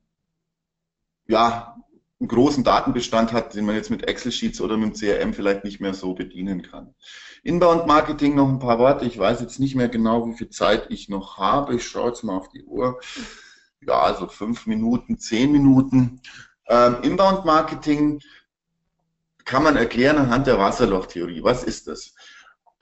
[1.31, 1.77] ja,
[2.19, 5.81] einen großen Datenbestand hat, den man jetzt mit Excel-Sheets oder mit dem CRM vielleicht nicht
[5.81, 6.95] mehr so bedienen kann.
[7.45, 9.07] Inbound-Marketing noch ein paar Worte.
[9.07, 11.77] Ich weiß jetzt nicht mehr genau, wie viel Zeit ich noch habe.
[11.77, 13.01] Ich schaue jetzt mal auf die Uhr.
[13.81, 16.21] Ja, also fünf Minuten, zehn Minuten.
[16.69, 18.21] Ähm, Inbound-Marketing
[19.47, 21.43] kann man erklären anhand der Wasserlochtheorie.
[21.43, 22.15] Was ist das?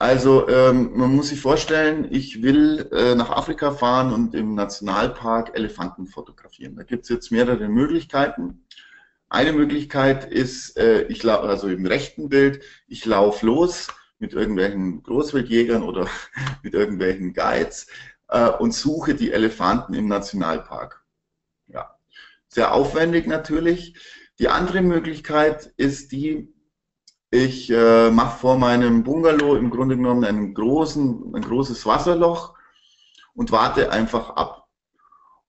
[0.01, 5.57] Also ähm, man muss sich vorstellen, ich will äh, nach Afrika fahren und im Nationalpark
[5.57, 6.77] Elefanten fotografieren.
[6.77, 8.65] Da gibt es jetzt mehrere Möglichkeiten.
[9.27, 15.83] Eine Möglichkeit ist, äh, ich also im rechten Bild, ich laufe los mit irgendwelchen Großwildjägern
[15.83, 16.07] oder
[16.63, 17.87] mit irgendwelchen Guides
[18.29, 21.03] äh, und suche die Elefanten im Nationalpark.
[21.67, 21.97] Ja,
[22.47, 23.95] sehr aufwendig natürlich.
[24.39, 26.53] Die andere Möglichkeit ist die,
[27.31, 32.55] ich äh, mache vor meinem Bungalow im Grunde genommen einen großen, ein großes Wasserloch
[33.33, 34.67] und warte einfach ab.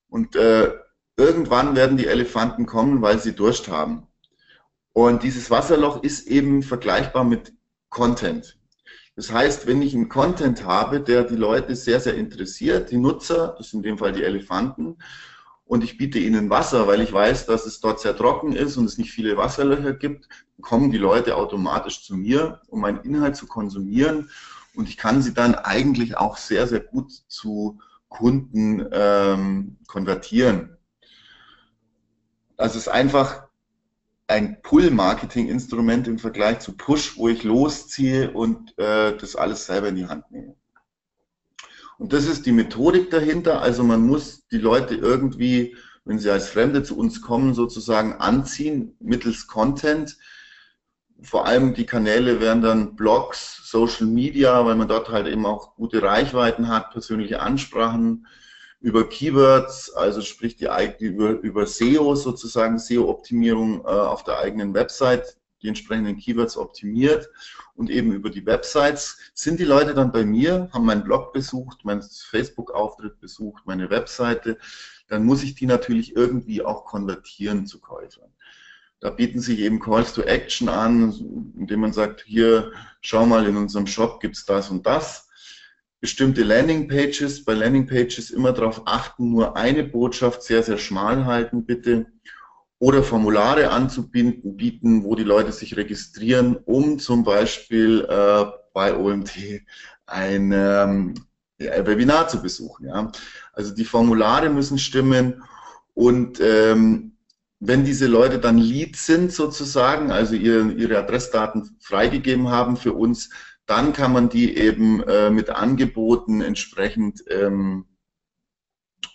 [0.08, 0.72] Und äh,
[1.16, 4.06] irgendwann werden die Elefanten kommen, weil sie Durst haben.
[4.92, 7.52] Und dieses Wasserloch ist eben vergleichbar mit
[7.88, 8.58] Content.
[9.16, 13.54] Das heißt, wenn ich einen Content habe, der die Leute sehr, sehr interessiert, die Nutzer,
[13.58, 14.98] das sind in dem Fall die Elefanten,
[15.70, 18.86] und ich biete ihnen Wasser, weil ich weiß, dass es dort sehr trocken ist und
[18.86, 20.28] es nicht viele Wasserlöcher gibt,
[20.60, 24.30] kommen die Leute automatisch zu mir, um meinen Inhalt zu konsumieren
[24.74, 27.78] und ich kann sie dann eigentlich auch sehr, sehr gut zu
[28.08, 30.76] Kunden ähm, konvertieren.
[32.56, 33.44] Das ist einfach
[34.26, 39.94] ein Pull-Marketing-Instrument im Vergleich zu Push, wo ich losziehe und äh, das alles selber in
[39.94, 40.56] die Hand nehme.
[42.00, 43.60] Und das ist die Methodik dahinter.
[43.60, 48.96] Also man muss die Leute irgendwie, wenn sie als Fremde zu uns kommen, sozusagen anziehen
[49.00, 50.16] mittels Content.
[51.20, 55.74] Vor allem die Kanäle wären dann Blogs, Social Media, weil man dort halt eben auch
[55.74, 58.26] gute Reichweiten hat, persönliche Ansprachen
[58.80, 65.36] über Keywords, also sprich die über, über SEO sozusagen, SEO-Optimierung äh, auf der eigenen Website,
[65.62, 67.28] die entsprechenden Keywords optimiert
[67.74, 71.84] und eben über die Websites sind die Leute dann bei mir, haben meinen Blog besucht,
[71.84, 74.58] meinen Facebook-Auftritt besucht, meine Webseite,
[75.08, 78.30] dann muss ich die natürlich irgendwie auch konvertieren zu Käufern.
[79.00, 83.56] Da bieten sich eben Calls to Action an, indem man sagt, hier, schau mal, in
[83.56, 85.28] unserem Shop gibt's das und das.
[86.00, 92.06] Bestimmte Landingpages, bei Landingpages immer darauf achten, nur eine Botschaft sehr, sehr schmal halten, bitte
[92.80, 99.62] oder Formulare anzubieten, bieten, wo die Leute sich registrieren, um zum Beispiel äh, bei OMT
[100.06, 101.14] ein ähm,
[101.58, 102.86] Webinar zu besuchen.
[102.86, 103.12] Ja.
[103.52, 105.42] Also die Formulare müssen stimmen
[105.92, 107.18] und ähm,
[107.60, 113.28] wenn diese Leute dann Lead sind sozusagen, also ihre, ihre Adressdaten freigegeben haben für uns,
[113.66, 117.84] dann kann man die eben äh, mit Angeboten entsprechend ähm,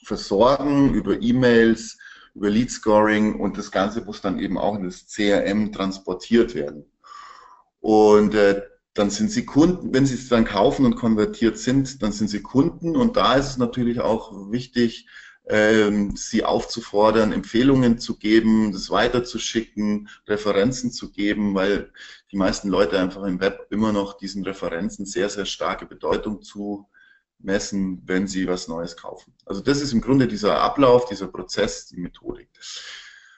[0.03, 1.97] versorgen über E-Mails,
[2.35, 6.85] über Lead Scoring und das Ganze muss dann eben auch in das CRM transportiert werden.
[7.79, 8.61] Und äh,
[8.93, 12.41] dann sind sie Kunden, wenn sie es dann kaufen und konvertiert sind, dann sind sie
[12.41, 15.07] Kunden und da ist es natürlich auch wichtig,
[15.47, 21.91] ähm, sie aufzufordern, Empfehlungen zu geben, das weiterzuschicken, Referenzen zu geben, weil
[22.31, 26.87] die meisten Leute einfach im Web immer noch diesen Referenzen sehr, sehr starke Bedeutung zu
[27.39, 29.33] messen, wenn Sie was Neues kaufen.
[29.45, 32.49] Also das ist im Grunde dieser Ablauf, dieser Prozess, die Methodik.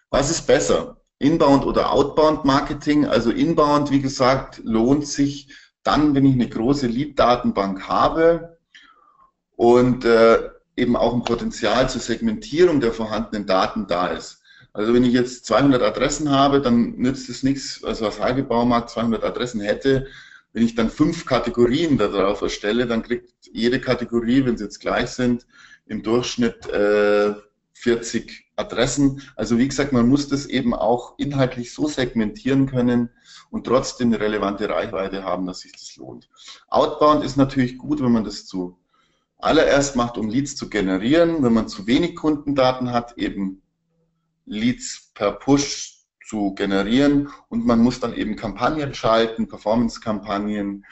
[0.10, 1.02] Was ist besser?
[1.20, 3.06] Inbound oder Outbound Marketing?
[3.06, 8.58] Also Inbound, wie gesagt, lohnt sich dann, wenn ich eine große Lead-Datenbank habe
[9.56, 14.42] und äh, eben auch ein Potenzial zur Segmentierung der vorhandenen Daten da ist.
[14.74, 19.24] Also wenn ich jetzt 200 Adressen habe, dann nützt es nichts, also als Hagebaumarkt 200
[19.24, 20.08] Adressen hätte,
[20.58, 25.12] wenn ich dann fünf Kategorien darauf erstelle, dann kriegt jede Kategorie, wenn sie jetzt gleich
[25.12, 25.46] sind,
[25.86, 27.36] im Durchschnitt äh,
[27.74, 29.22] 40 Adressen.
[29.36, 33.12] Also wie gesagt, man muss das eben auch inhaltlich so segmentieren können
[33.52, 36.28] und trotzdem eine relevante Reichweite haben, dass sich das lohnt.
[36.70, 38.80] Outbound ist natürlich gut, wenn man das zu
[39.38, 41.44] allererst macht, um Leads zu generieren.
[41.44, 43.62] Wenn man zu wenig Kundendaten hat, eben
[44.48, 45.97] Leads per Push
[46.28, 47.30] zu generieren.
[47.50, 50.86] Und man muss dann eben Kampagnen schalten, Performance-Kampagnen,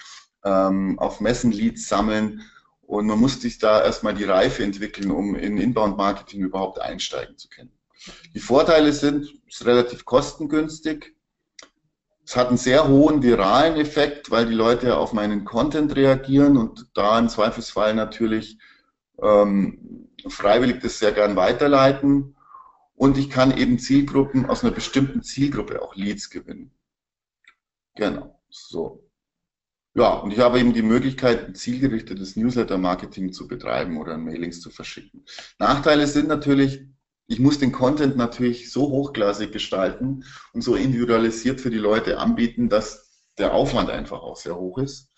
[0.43, 2.41] ähm, auf Messen Leads sammeln.
[2.81, 7.49] Und man muss sich da erstmal die Reife entwickeln, um in Inbound-Marketing überhaupt einsteigen zu
[7.49, 7.71] können.
[8.33, 11.15] Die Vorteile sind, es ist relativ kostengünstig,
[12.23, 16.87] es hat einen sehr hohen viralen Effekt, weil die Leute auf meinen Content reagieren und
[16.93, 18.57] da im Zweifelsfall natürlich
[19.21, 22.34] ähm, freiwillig das sehr gern weiterleiten
[22.95, 26.71] und ich kann eben Zielgruppen aus einer bestimmten Zielgruppe auch Leads gewinnen.
[27.95, 29.09] Genau, so.
[29.93, 34.69] Ja, und ich habe eben die Möglichkeit, ein zielgerichtetes Newsletter-Marketing zu betreiben oder Mailings zu
[34.69, 35.23] verschicken.
[35.57, 36.85] Nachteile sind natürlich,
[37.27, 42.67] ich muss den Content natürlich so hochklassig gestalten und so individualisiert für die Leute anbieten,
[42.67, 45.11] dass der Aufwand einfach auch sehr hoch ist.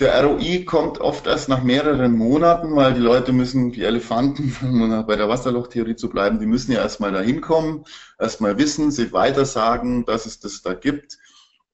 [0.00, 5.06] Der ROI kommt oft erst nach mehreren Monaten, weil die Leute müssen, die Elefanten, um
[5.06, 7.84] bei der Wasserlochtheorie zu bleiben, die müssen ja erstmal dahin kommen,
[8.18, 11.18] erstmal wissen, sich weitersagen, dass es das da gibt,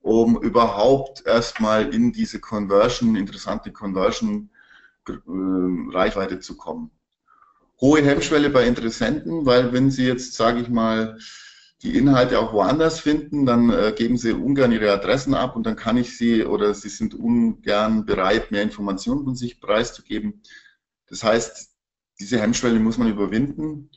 [0.01, 4.51] um überhaupt erstmal in diese Conversion, interessante Conversion
[5.09, 5.13] äh,
[5.93, 6.91] Reichweite zu kommen.
[7.81, 11.17] Hohe Hemmschwelle bei Interessenten, weil wenn sie jetzt, sage ich mal,
[11.83, 15.77] die Inhalte auch woanders finden, dann äh, geben sie ungern ihre Adressen ab und dann
[15.77, 20.43] kann ich sie oder sie sind ungern bereit, mehr Informationen von sich preiszugeben.
[21.09, 21.71] Das heißt,
[22.19, 23.91] diese Hemmschwelle muss man überwinden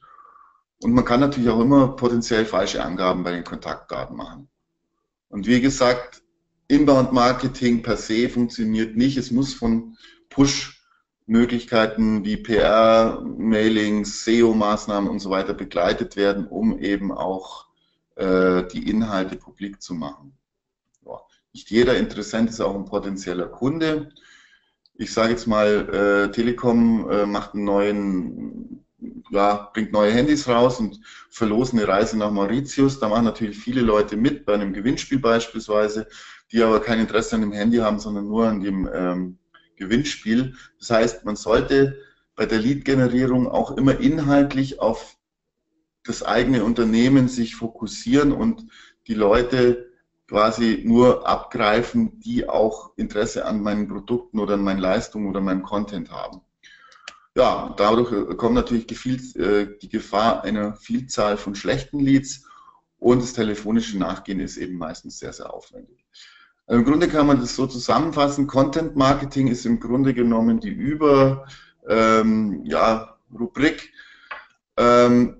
[0.82, 4.50] und man kann natürlich auch immer potenziell falsche Angaben bei den Kontaktdaten machen.
[5.30, 6.22] Und wie gesagt,
[6.68, 9.18] Inbound Marketing per se funktioniert nicht.
[9.18, 9.98] Es muss von
[10.30, 10.80] Push
[11.26, 17.69] Möglichkeiten wie PR, Mailings, SEO-Maßnahmen und so weiter begleitet werden, um eben auch
[18.20, 20.38] äh, die Inhalte publik zu machen.
[21.06, 21.20] Ja.
[21.54, 24.12] Nicht jeder Interessent ist auch ein potenzieller Kunde.
[24.96, 28.86] Ich sage jetzt mal, äh, Telekom äh, macht einen neuen,
[29.32, 33.00] ja, bringt neue Handys raus und verlosen eine Reise nach Mauritius.
[33.00, 36.08] Da machen natürlich viele Leute mit, bei einem Gewinnspiel beispielsweise,
[36.52, 39.38] die aber kein Interesse an dem Handy haben, sondern nur an dem ähm,
[39.78, 40.56] Gewinnspiel.
[40.80, 41.98] Das heißt, man sollte
[42.36, 45.19] bei der Lead-Generierung auch immer inhaltlich auf
[46.10, 48.66] das eigene Unternehmen sich fokussieren und
[49.08, 49.90] die Leute
[50.28, 55.64] quasi nur abgreifen, die auch Interesse an meinen Produkten oder an meinen Leistungen oder meinem
[55.64, 56.42] Content haben.
[57.36, 62.46] Ja, dadurch kommt natürlich äh, die Gefahr einer Vielzahl von schlechten Leads
[62.98, 66.06] und das telefonische Nachgehen ist eben meistens sehr, sehr aufwendig.
[66.68, 68.46] Im Grunde kann man das so zusammenfassen.
[68.46, 71.48] Content Marketing ist im Grunde genommen die Über,
[71.88, 73.18] ähm, ja,
[74.78, 75.40] ähm,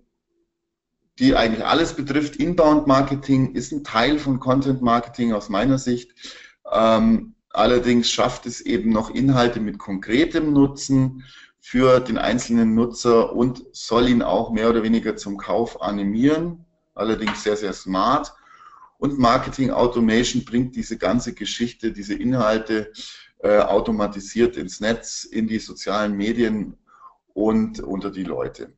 [1.20, 2.38] die eigentlich alles betrifft.
[2.38, 6.12] Inbound Marketing ist ein Teil von Content Marketing aus meiner Sicht.
[6.72, 11.24] Ähm, allerdings schafft es eben noch Inhalte mit konkretem Nutzen
[11.60, 16.66] für den einzelnen Nutzer und soll ihn auch mehr oder weniger zum Kauf animieren.
[16.96, 18.34] Allerdings sehr, sehr smart.
[18.98, 22.92] Und Marketing Automation bringt diese ganze Geschichte, diese Inhalte
[23.40, 26.78] äh, automatisiert ins Netz, in die sozialen Medien
[27.34, 28.74] und unter die Leute.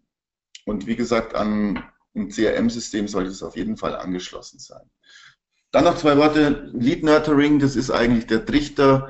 [0.66, 1.84] Und wie gesagt, an
[2.16, 4.90] ein CRM-System sollte es auf jeden Fall angeschlossen sein.
[5.72, 6.70] Dann noch zwei Worte.
[6.74, 9.10] Lead Nurturing, das ist eigentlich der Trichter,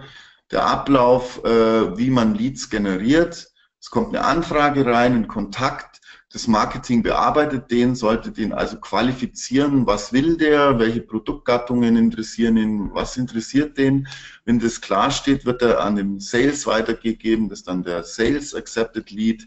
[0.52, 3.52] der Ablauf, äh, wie man Leads generiert.
[3.80, 6.02] Es kommt eine Anfrage rein, ein Kontakt
[6.34, 12.94] das Marketing bearbeitet den, sollte den also qualifizieren, was will der, welche Produktgattungen interessieren ihn,
[12.94, 14.08] was interessiert den.
[14.46, 18.56] Wenn das klar steht, wird er an den Sales weitergegeben, das ist dann der Sales
[18.56, 19.46] Accepted Lead.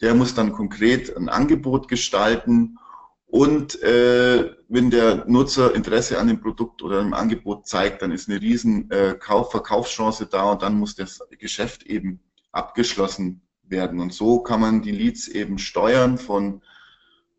[0.00, 2.78] Der muss dann konkret ein Angebot gestalten
[3.30, 8.28] und äh, wenn der Nutzer Interesse an dem Produkt oder dem Angebot zeigt, dann ist
[8.28, 14.00] eine riesen äh, Kauf Verkaufschance da und dann muss das Geschäft eben abgeschlossen werden.
[14.00, 16.62] Und so kann man die Leads eben steuern von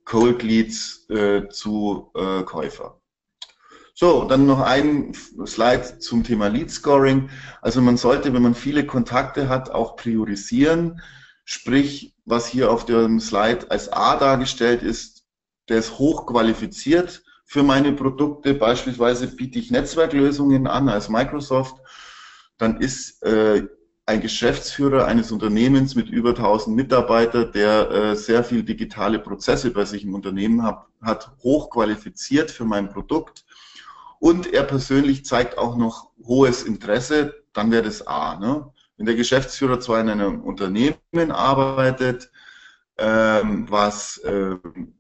[0.06, 3.02] Cold Leads äh, zu äh, Käufer.
[3.94, 5.14] So, dann noch ein
[5.46, 7.30] Slide zum Thema Lead Scoring.
[7.62, 11.02] Also man sollte, wenn man viele Kontakte hat, auch priorisieren.
[11.44, 15.26] Sprich, was hier auf dem Slide als A dargestellt ist,
[15.70, 18.54] der ist hochqualifiziert für meine Produkte.
[18.54, 21.76] Beispielsweise biete ich Netzwerklösungen an als Microsoft.
[22.58, 23.68] Dann ist äh,
[24.06, 29.86] ein Geschäftsführer eines Unternehmens mit über 1000 Mitarbeitern, der äh, sehr viel digitale Prozesse bei
[29.86, 33.46] sich im Unternehmen hat, hat hochqualifiziert für mein Produkt
[34.20, 38.38] und er persönlich zeigt auch noch hohes Interesse, dann wäre das A.
[38.38, 38.72] Ne?
[39.02, 42.30] Wenn der Geschäftsführer zwar in einem Unternehmen arbeitet,
[43.00, 44.58] ähm, was äh,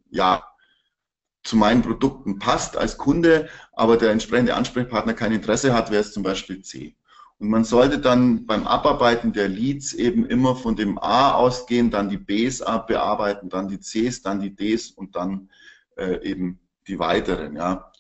[0.10, 0.44] ja
[1.44, 6.14] zu meinen Produkten passt als Kunde, aber der entsprechende Ansprechpartner kein Interesse hat, wäre es
[6.14, 6.96] zum Beispiel C.
[7.38, 12.10] Und man sollte dann beim Abarbeiten der Leads eben immer von dem A ausgehen, dann
[12.10, 15.52] die Bs bearbeiten, dann die Cs, dann die Ds und dann
[15.96, 17.56] äh, eben die weiteren.
[17.56, 17.92] Ja.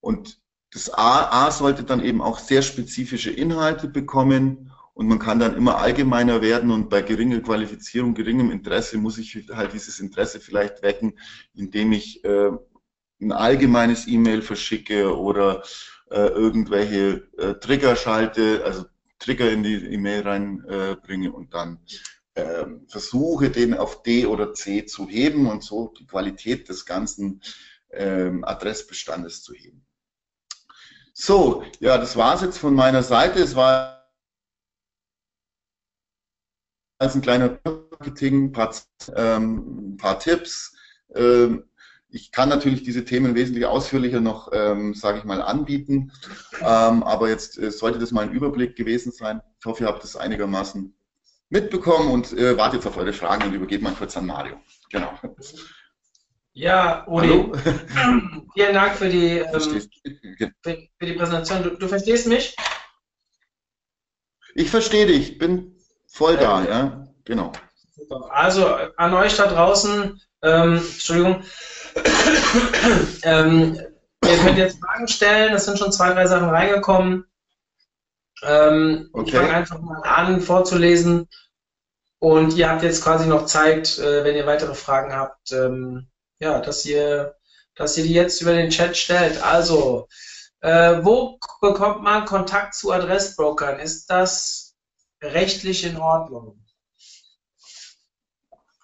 [0.00, 0.40] Und
[0.72, 5.56] das A, A sollte dann eben auch sehr spezifische Inhalte bekommen und man kann dann
[5.56, 10.82] immer allgemeiner werden und bei geringer Qualifizierung, geringem Interesse muss ich halt dieses Interesse vielleicht
[10.82, 11.18] wecken,
[11.54, 12.50] indem ich äh,
[13.20, 15.62] ein allgemeines E-Mail verschicke oder
[16.10, 18.84] äh, irgendwelche äh, Trigger schalte, also
[19.18, 21.80] Trigger in die E-Mail reinbringe äh, und dann
[22.34, 27.40] ähm, versuche, den auf D oder C zu heben und so die Qualität des ganzen
[27.90, 29.75] ähm, Adressbestandes zu heben.
[31.18, 33.40] So, ja, das war es jetzt von meiner Seite.
[33.42, 34.06] Es war
[36.98, 38.74] als ein kleiner Marketing, ein paar,
[39.16, 40.76] ähm, ein paar Tipps.
[41.14, 41.64] Ähm,
[42.10, 46.12] ich kann natürlich diese Themen wesentlich ausführlicher noch, ähm, sage ich mal, anbieten,
[46.60, 49.40] ähm, aber jetzt äh, sollte das mal ein Überblick gewesen sein.
[49.58, 50.94] Ich hoffe, ihr habt das einigermaßen
[51.48, 54.60] mitbekommen und äh, wartet jetzt auf eure Fragen und übergebe mal kurz an Mario.
[54.90, 55.18] Genau.
[56.56, 57.52] Ja, Uli,
[58.54, 61.62] vielen Dank für die, ähm, für, für, die Präsentation.
[61.62, 62.56] Du, du, verstehst mich?
[64.54, 65.76] Ich verstehe dich, bin
[66.06, 67.52] voll da, ja, genau.
[68.30, 71.44] Also an euch da draußen, ähm, Entschuldigung,
[73.24, 73.78] ähm,
[74.24, 77.26] ihr könnt jetzt Fragen stellen, es sind schon zwei, drei Sachen reingekommen.
[78.42, 79.28] Ähm, okay.
[79.28, 81.28] Ich fange einfach mal an vorzulesen.
[82.18, 86.08] Und ihr habt jetzt quasi noch Zeit, äh, wenn ihr weitere Fragen habt, ähm,
[86.38, 87.36] ja, dass ihr,
[87.74, 89.42] dass ihr die jetzt über den Chat stellt.
[89.42, 90.08] Also,
[90.60, 93.78] äh, wo bekommt man Kontakt zu Adressbrokern?
[93.78, 94.74] Ist das
[95.22, 96.62] rechtlich in Ordnung?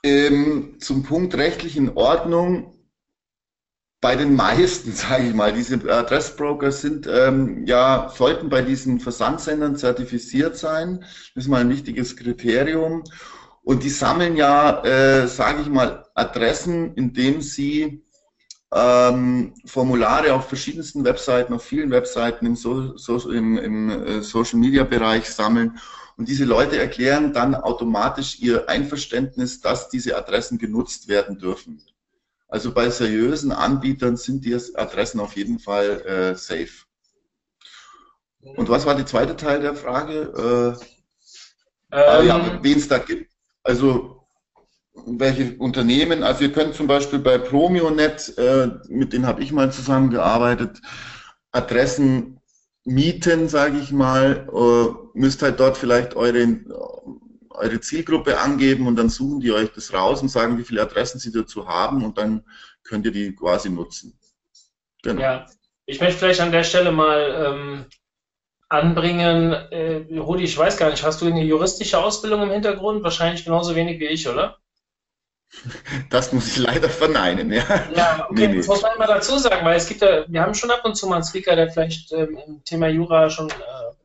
[0.04, 2.72] Ähm, zum Punkt rechtlich in Ordnung
[4.02, 9.76] bei den meisten, sage ich mal, diese Adressbroker sind ähm, ja sollten bei diesen Versandsendern
[9.76, 11.00] zertifiziert sein.
[11.34, 13.04] Das ist mal ein wichtiges Kriterium.
[13.62, 18.04] Und die sammeln ja, äh, sage ich mal, Adressen, indem sie
[18.72, 24.58] ähm, Formulare auf verschiedensten Webseiten, auf vielen Webseiten im, so, so, im, im äh, Social
[24.58, 25.78] Media Bereich sammeln.
[26.16, 31.82] Und diese Leute erklären dann automatisch ihr Einverständnis, dass diese Adressen genutzt werden dürfen.
[32.48, 36.84] Also bei seriösen Anbietern sind die Adressen auf jeden Fall äh, safe.
[38.40, 40.78] Und was war der zweite Teil der Frage?
[41.90, 43.30] Äh, ähm, ja, wen es da gibt.
[43.62, 44.21] Also
[44.94, 49.72] welche Unternehmen, also ihr könnt zum Beispiel bei Promionet, äh, mit denen habe ich mal
[49.72, 50.80] zusammengearbeitet,
[51.50, 52.40] Adressen
[52.84, 56.60] mieten, sage ich mal, äh, müsst halt dort vielleicht eure,
[57.50, 61.18] eure Zielgruppe angeben und dann suchen die euch das raus und sagen, wie viele Adressen
[61.18, 62.44] sie dazu haben und dann
[62.82, 64.18] könnt ihr die quasi nutzen.
[65.02, 65.20] Genau.
[65.20, 65.46] Ja,
[65.86, 67.86] ich möchte vielleicht an der Stelle mal ähm,
[68.68, 73.02] anbringen, äh, Rudi, ich weiß gar nicht, hast du eine juristische Ausbildung im Hintergrund?
[73.02, 74.61] Wahrscheinlich genauso wenig wie ich, oder?
[76.10, 77.64] Das muss ich leider verneinen, ja.
[77.94, 80.54] Ja, okay, nee, das muss man immer dazu sagen, weil es gibt ja, wir haben
[80.54, 83.54] schon ab und zu mal einen Speaker, der vielleicht ähm, im Thema Jura schon äh,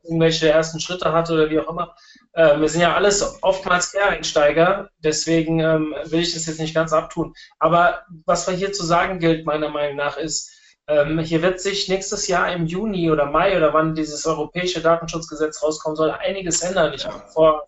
[0.03, 1.95] irgendwelche ersten Schritte hatte oder wie auch immer.
[2.33, 6.93] Äh, wir sind ja alles oftmals Quereinsteiger, deswegen ähm, will ich das jetzt nicht ganz
[6.93, 7.33] abtun.
[7.59, 10.51] Aber was wir hier zu sagen gilt, meiner Meinung nach, ist,
[10.87, 15.61] ähm, hier wird sich nächstes Jahr im Juni oder Mai oder wann dieses europäische Datenschutzgesetz
[15.61, 16.93] rauskommen soll, einiges ändern.
[16.93, 17.13] Ich ja.
[17.13, 17.67] habe vor,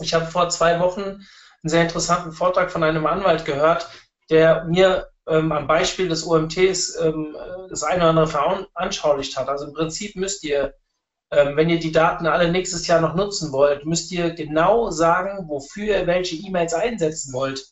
[0.00, 1.24] ich habe vor zwei Wochen
[1.64, 3.88] einen sehr interessanten Vortrag von einem Anwalt gehört,
[4.30, 7.36] der mir ähm, am Beispiel des OMTs ähm,
[7.70, 9.48] das eine oder andere veranschaulicht hat.
[9.48, 10.74] Also im Prinzip müsst ihr,
[11.30, 15.48] ähm, wenn ihr die Daten alle nächstes Jahr noch nutzen wollt, müsst ihr genau sagen,
[15.48, 17.64] wofür ihr welche E-Mails einsetzen wollt.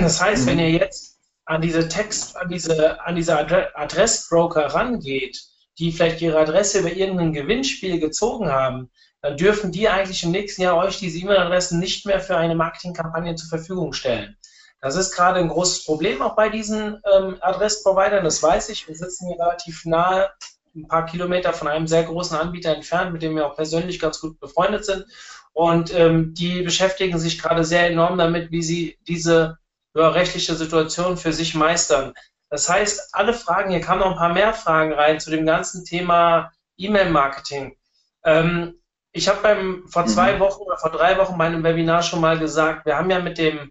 [0.00, 3.36] Das heißt, wenn ihr jetzt an diese Text, an diese, an diese
[3.76, 5.38] Adressbroker rangeht,
[5.78, 8.90] die vielleicht ihre Adresse über irgendein Gewinnspiel gezogen haben,
[9.24, 13.34] dann dürfen die eigentlich im nächsten Jahr euch diese E-Mail-Adressen nicht mehr für eine Marketingkampagne
[13.36, 14.36] zur Verfügung stellen.
[14.82, 18.86] Das ist gerade ein großes Problem auch bei diesen ähm, Adressprovidern, das weiß ich.
[18.86, 20.30] Wir sitzen hier relativ nahe,
[20.76, 24.20] ein paar Kilometer von einem sehr großen Anbieter entfernt, mit dem wir auch persönlich ganz
[24.20, 25.06] gut befreundet sind.
[25.54, 29.56] Und ähm, die beschäftigen sich gerade sehr enorm damit, wie sie diese
[29.94, 32.12] rechtliche Situation für sich meistern.
[32.50, 35.86] Das heißt, alle Fragen, hier kamen noch ein paar mehr Fragen rein zu dem ganzen
[35.86, 37.78] Thema E-Mail-Marketing.
[38.22, 38.80] Ähm,
[39.14, 40.40] ich habe beim vor zwei mhm.
[40.40, 43.38] Wochen oder vor drei Wochen bei einem Webinar schon mal gesagt, wir haben ja mit
[43.38, 43.70] dem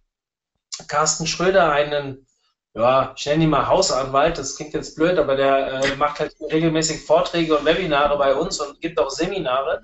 [0.87, 2.25] Carsten Schröder einen,
[2.73, 6.33] ja, ich nenne ihn mal Hausanwalt, das klingt jetzt blöd, aber der äh, macht halt
[6.41, 9.81] regelmäßig Vorträge und Webinare bei uns und gibt auch Seminare.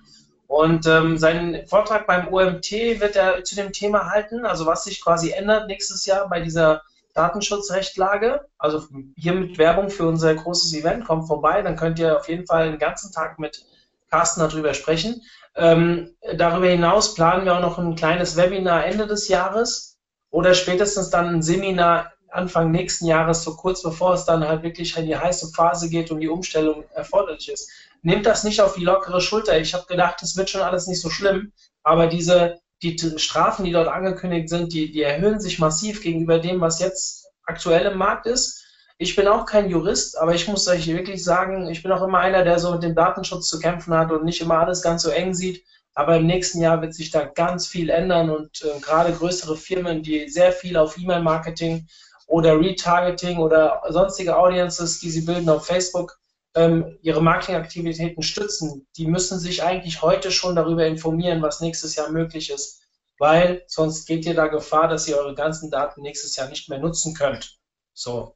[0.48, 5.04] Und ähm, seinen Vortrag beim OMT wird er zu dem Thema halten, also was sich
[5.04, 6.82] quasi ändert nächstes Jahr bei dieser
[7.14, 8.48] Datenschutzrechtlage.
[8.58, 12.72] Also hiermit Werbung für unser großes Event, kommt vorbei, dann könnt ihr auf jeden Fall
[12.72, 13.66] den ganzen Tag mit
[14.10, 15.22] Carsten darüber sprechen.
[15.60, 19.98] Ähm, darüber hinaus planen wir auch noch ein kleines Webinar Ende des Jahres
[20.32, 24.96] oder spätestens dann ein Seminar Anfang nächsten Jahres, so kurz bevor es dann halt wirklich
[24.96, 27.70] in die heiße Phase geht und die Umstellung erforderlich ist.
[28.04, 29.60] Nehmt das nicht auf die lockere Schulter.
[29.60, 31.52] Ich habe gedacht, es wird schon alles nicht so schlimm,
[31.84, 36.62] aber diese die Strafen, die dort angekündigt sind, die, die erhöhen sich massiv gegenüber dem,
[36.62, 38.66] was jetzt aktuell im Markt ist.
[39.02, 42.20] Ich bin auch kein Jurist, aber ich muss euch wirklich sagen, ich bin auch immer
[42.20, 45.10] einer, der so mit dem Datenschutz zu kämpfen hat und nicht immer alles ganz so
[45.10, 45.64] eng sieht.
[45.94, 50.04] Aber im nächsten Jahr wird sich da ganz viel ändern und äh, gerade größere Firmen,
[50.04, 51.88] die sehr viel auf E-Mail-Marketing
[52.28, 56.20] oder Retargeting oder sonstige Audiences, die sie bilden auf Facebook,
[56.56, 62.12] ähm, ihre Marketingaktivitäten stützen, die müssen sich eigentlich heute schon darüber informieren, was nächstes Jahr
[62.12, 62.82] möglich ist,
[63.18, 66.80] weil sonst geht ihr da Gefahr, dass ihr eure ganzen Daten nächstes Jahr nicht mehr
[66.80, 67.60] nutzen könnt.
[67.94, 68.36] So,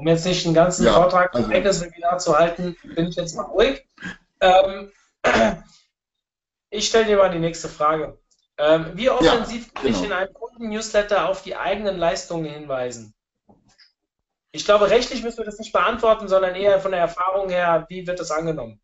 [0.00, 3.36] um jetzt nicht den ganzen ja, Vortrag also, eigenes Webinar zu halten, bin ich jetzt
[3.36, 3.86] mal ruhig.
[4.40, 4.90] Ähm,
[6.70, 8.18] ich stelle dir mal die nächste Frage.
[8.56, 9.98] Ähm, wie offensiv ja, kann genau.
[9.98, 13.12] ich in einem Kunden-Newsletter auf die eigenen Leistungen hinweisen?
[14.52, 18.06] Ich glaube, rechtlich müssen wir das nicht beantworten, sondern eher von der Erfahrung her, wie
[18.06, 18.80] wird das angenommen?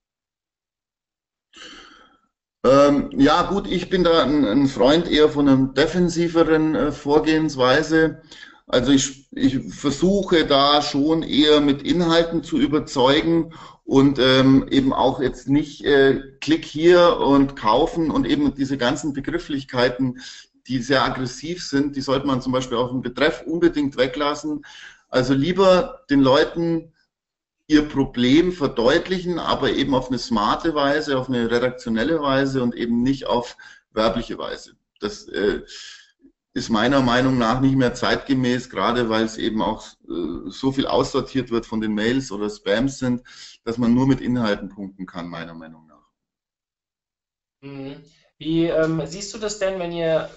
[2.62, 8.20] Ähm, ja, gut, ich bin da ein, ein, Freund eher von einer defensiveren äh, Vorgehensweise.
[8.68, 13.52] Also ich, ich versuche da schon eher mit Inhalten zu überzeugen
[13.84, 19.12] und ähm, eben auch jetzt nicht äh, Klick hier und kaufen und eben diese ganzen
[19.12, 20.20] Begrifflichkeiten,
[20.66, 24.64] die sehr aggressiv sind, die sollte man zum Beispiel auf dem Betreff unbedingt weglassen.
[25.08, 26.92] Also lieber den Leuten
[27.68, 33.02] ihr Problem verdeutlichen, aber eben auf eine smarte Weise, auf eine redaktionelle Weise und eben
[33.02, 33.56] nicht auf
[33.92, 34.72] werbliche Weise.
[34.98, 35.62] Das äh,
[36.56, 40.86] ist meiner Meinung nach nicht mehr zeitgemäß, gerade weil es eben auch äh, so viel
[40.86, 43.22] aussortiert wird von den Mails oder Spams sind,
[43.64, 46.08] dass man nur mit Inhalten punkten kann, meiner Meinung nach.
[47.60, 47.96] Mhm.
[48.38, 50.30] Wie ähm, siehst du das denn, wenn ihr,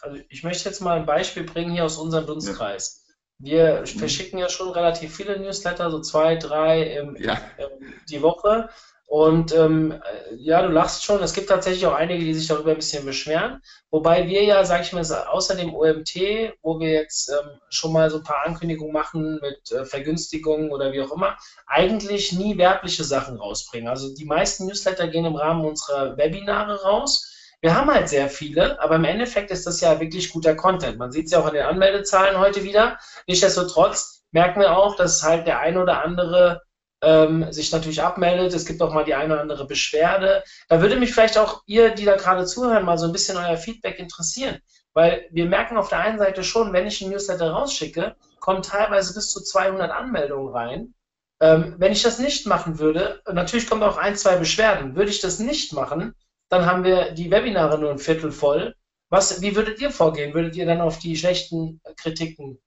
[0.00, 3.04] also ich möchte jetzt mal ein Beispiel bringen hier aus unserem Dunstkreis.
[3.36, 3.98] Wir mhm.
[3.98, 7.38] verschicken ja schon relativ viele Newsletter, so zwei, drei im, ja.
[7.58, 8.70] ähm, die Woche.
[9.06, 10.00] Und ähm,
[10.36, 13.60] ja, du lachst schon, es gibt tatsächlich auch einige, die sich darüber ein bisschen beschweren.
[13.90, 16.16] Wobei wir ja, sag ich mal, außer dem OMT,
[16.62, 20.92] wo wir jetzt ähm, schon mal so ein paar Ankündigungen machen mit äh, Vergünstigungen oder
[20.92, 21.36] wie auch immer,
[21.66, 23.88] eigentlich nie werbliche Sachen rausbringen.
[23.88, 27.28] Also die meisten Newsletter gehen im Rahmen unserer Webinare raus.
[27.60, 30.98] Wir haben halt sehr viele, aber im Endeffekt ist das ja wirklich guter Content.
[30.98, 32.98] Man sieht es ja auch an den Anmeldezahlen heute wieder.
[33.28, 36.62] Nichtsdestotrotz merken wir auch, dass halt der ein oder andere
[37.02, 38.54] ähm, sich natürlich abmeldet.
[38.54, 40.42] Es gibt auch mal die eine oder andere Beschwerde.
[40.68, 43.56] Da würde mich vielleicht auch ihr, die da gerade zuhören, mal so ein bisschen euer
[43.56, 44.58] Feedback interessieren.
[44.94, 49.14] Weil wir merken auf der einen Seite schon, wenn ich einen Newsletter rausschicke, kommen teilweise
[49.14, 50.94] bis zu 200 Anmeldungen rein.
[51.40, 54.94] Ähm, wenn ich das nicht machen würde, natürlich kommen auch ein, zwei Beschwerden.
[54.94, 56.14] Würde ich das nicht machen,
[56.48, 58.74] dann haben wir die Webinare nur ein Viertel voll.
[59.08, 60.34] Was, wie würdet ihr vorgehen?
[60.34, 62.58] Würdet ihr dann auf die schlechten Kritiken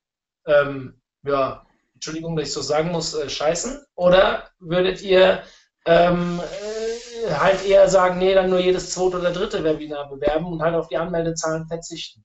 [0.46, 1.65] ähm, ja,
[2.06, 3.84] Entschuldigung, dass ich so sagen muss, äh, scheißen?
[3.96, 5.42] Oder würdet ihr
[5.88, 10.62] ähm, äh, halt eher sagen, nee, dann nur jedes zweite oder dritte Webinar bewerben und
[10.62, 12.24] halt auf die Anmeldezahlen verzichten?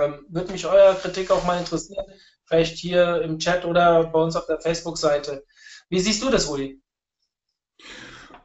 [0.00, 2.06] Ähm, würde mich euer Kritik auch mal interessieren,
[2.46, 5.44] vielleicht hier im Chat oder bei uns auf der Facebook-Seite.
[5.90, 6.80] Wie siehst du das, Uli?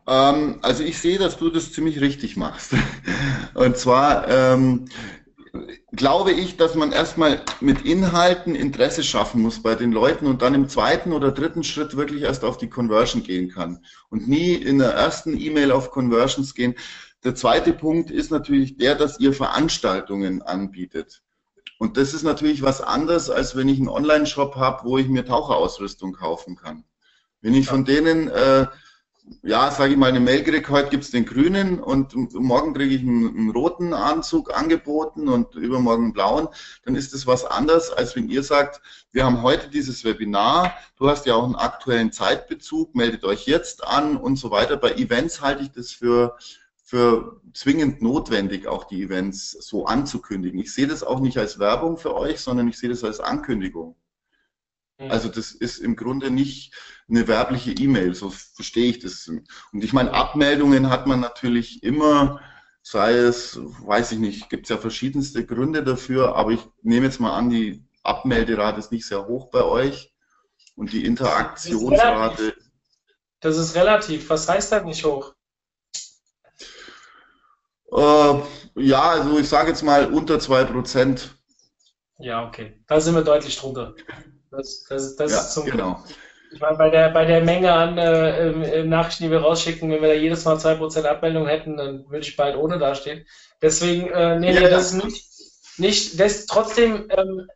[0.05, 2.73] Ähm, also ich sehe, dass du das ziemlich richtig machst.
[3.53, 4.89] Und zwar, ähm,
[5.91, 10.53] glaube ich, dass man erstmal mit Inhalten Interesse schaffen muss bei den Leuten und dann
[10.53, 14.79] im zweiten oder dritten Schritt wirklich erst auf die Conversion gehen kann und nie in
[14.79, 16.75] der ersten E-Mail auf Conversions gehen.
[17.23, 21.21] Der zweite Punkt ist natürlich der, dass ihr Veranstaltungen anbietet.
[21.77, 25.25] Und das ist natürlich was anderes, als wenn ich einen Online-Shop habe, wo ich mir
[25.25, 26.85] Taucherausrüstung kaufen kann.
[27.41, 28.67] Wenn ich von denen äh,
[29.41, 32.95] ja, sage ich mal, eine Mail kriege, heute gibt es den grünen und morgen kriege
[32.95, 36.47] ich einen, einen, roten Anzug angeboten und übermorgen einen blauen,
[36.83, 41.09] dann ist das was anderes, als wenn ihr sagt, wir haben heute dieses Webinar, du
[41.09, 44.77] hast ja auch einen aktuellen Zeitbezug, meldet euch jetzt an und so weiter.
[44.77, 46.37] Bei Events halte ich das für,
[46.83, 50.59] für zwingend notwendig, auch die Events so anzukündigen.
[50.59, 53.95] Ich sehe das auch nicht als Werbung für euch, sondern ich sehe das als Ankündigung.
[54.97, 55.11] Mhm.
[55.11, 56.73] Also das ist im Grunde nicht
[57.09, 59.27] eine werbliche E-Mail, so verstehe ich das.
[59.27, 62.41] Und ich meine, Abmeldungen hat man natürlich immer,
[62.81, 67.19] sei es, weiß ich nicht, gibt es ja verschiedenste Gründe dafür, aber ich nehme jetzt
[67.19, 70.13] mal an, die Abmelderate ist nicht sehr hoch bei euch
[70.75, 72.55] und die Interaktionsrate.
[73.39, 74.29] Das ist relativ.
[74.29, 75.33] Was heißt da nicht hoch?
[77.91, 78.41] Äh,
[78.75, 81.29] ja, also ich sage jetzt mal unter 2%.
[82.19, 82.81] Ja, okay.
[82.87, 83.95] Da sind wir deutlich drunter.
[84.55, 86.03] Das, das, das ja, ist zum genau.
[86.51, 90.01] Ich meine, bei der, bei der Menge an äh, ähm, Nachrichten, die wir rausschicken, wenn
[90.01, 93.25] wir da jedes Mal 2% Abmeldung hätten, dann würde ich bald ohne dastehen.
[93.61, 95.25] Deswegen, äh, nee, ja, das ist nicht,
[95.77, 97.47] nicht das, trotzdem, ähm,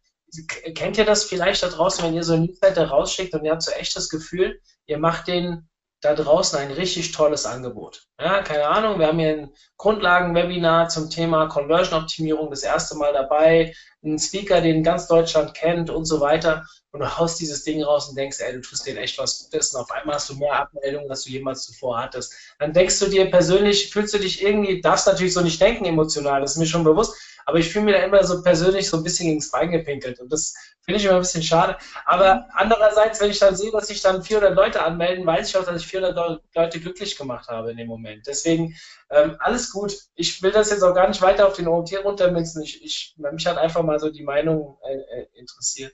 [0.76, 3.64] kennt ihr das vielleicht da draußen, wenn ihr so ein Newsletter rausschickt und ihr habt
[3.64, 5.70] so echt das Gefühl, ihr macht den
[6.02, 8.08] da draußen ein richtig tolles Angebot.
[8.20, 13.74] Ja, keine Ahnung, wir haben hier ein Grundlagen-Webinar zum Thema Conversion-Optimierung das erste Mal dabei,
[14.04, 16.66] einen Speaker, den ganz Deutschland kennt und so weiter.
[16.92, 19.74] Und du haust dieses Ding raus und denkst, ey, du tust denen echt was Gutes
[19.74, 22.34] und auf einmal hast du mehr Abmeldungen, als du jemals zuvor hattest.
[22.58, 26.42] Dann denkst du dir persönlich, fühlst du dich irgendwie, darfst natürlich so nicht denken emotional,
[26.42, 27.16] das ist mir schon bewusst,
[27.46, 30.20] aber ich fühle mir da immer so persönlich so ein bisschen gegen das Bein gepinkelt
[30.20, 31.78] und das finde ich immer ein bisschen schade.
[32.06, 35.66] Aber andererseits, wenn ich dann sehe, dass sich dann 400 Leute anmelden, weiß ich auch,
[35.66, 38.28] dass ich 400 Leute glücklich gemacht habe in dem Moment.
[38.28, 38.76] Deswegen
[39.10, 39.98] ähm, alles gut.
[40.16, 42.62] Ich will das jetzt auch gar nicht weiter auf den OMT runtermixen.
[42.62, 45.94] Ich, ich, mich hat einfach mal so die Meinung äh, äh interessiert.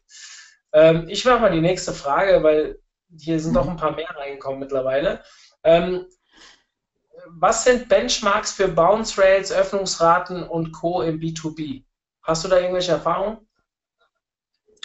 [0.76, 2.78] Ähm, ich mache mal die nächste Frage, weil
[3.18, 5.24] hier sind noch ein paar mehr reingekommen mittlerweile.
[5.64, 6.06] Ähm,
[7.30, 11.02] was sind Benchmarks für Bounce Rates, Öffnungsraten und Co.
[11.02, 11.86] im B2B?
[12.24, 13.38] Hast du da irgendwelche Erfahrungen?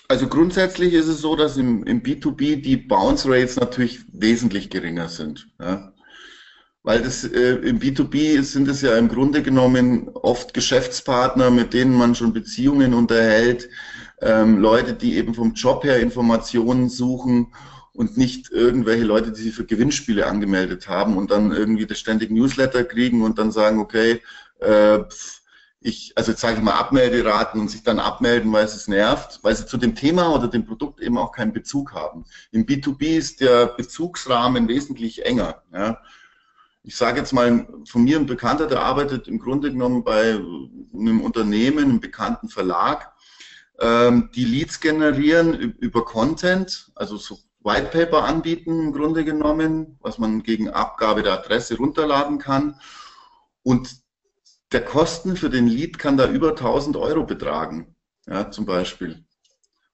[0.07, 5.09] Also grundsätzlich ist es so, dass im, im B2B die Bounce Rates natürlich wesentlich geringer
[5.09, 5.49] sind.
[5.61, 5.93] Ja?
[6.83, 11.95] Weil das äh, im B2B sind es ja im Grunde genommen oft Geschäftspartner, mit denen
[11.95, 13.69] man schon Beziehungen unterhält,
[14.21, 17.53] ähm, Leute, die eben vom Job her Informationen suchen
[17.93, 22.31] und nicht irgendwelche Leute, die sich für Gewinnspiele angemeldet haben und dann irgendwie das ständig
[22.31, 24.21] Newsletter kriegen und dann sagen, okay,
[24.61, 25.01] äh,
[25.83, 29.57] ich, also jetzt sage ich mal Abmelderaten und sich dann abmelden, weil es nervt, weil
[29.57, 32.27] sie zu dem Thema oder dem Produkt eben auch keinen Bezug haben.
[32.53, 35.63] Im B2B ist der Bezugsrahmen wesentlich enger.
[35.73, 35.99] Ja.
[36.83, 40.39] ich sage jetzt mal, von mir ein Bekannter, der arbeitet im Grunde genommen bei
[40.93, 43.10] einem Unternehmen, einem bekannten Verlag,
[43.81, 50.19] ähm, die Leads generieren über Content, also so White Paper anbieten im Grunde genommen, was
[50.19, 52.81] man gegen Abgabe der Adresse runterladen kann.
[53.63, 53.97] Und
[54.73, 57.95] der Kosten für den Lead kann da über 1000 Euro betragen,
[58.27, 59.25] ja, zum Beispiel.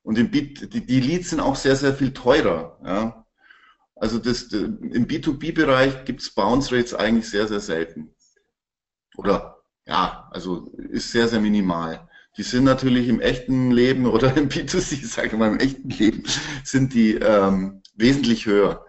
[0.03, 2.78] Und die, die Leads sind auch sehr, sehr viel teurer.
[2.84, 3.26] Ja.
[3.97, 8.14] Also das, im B2B-Bereich gibt es Bounce Rates eigentlich sehr, sehr selten.
[9.16, 12.05] Oder ja, also ist sehr, sehr minimal.
[12.37, 16.24] Die sind natürlich im echten Leben oder im B2C, sage ich mal, im echten Leben,
[16.64, 18.84] sind die ähm, wesentlich höher.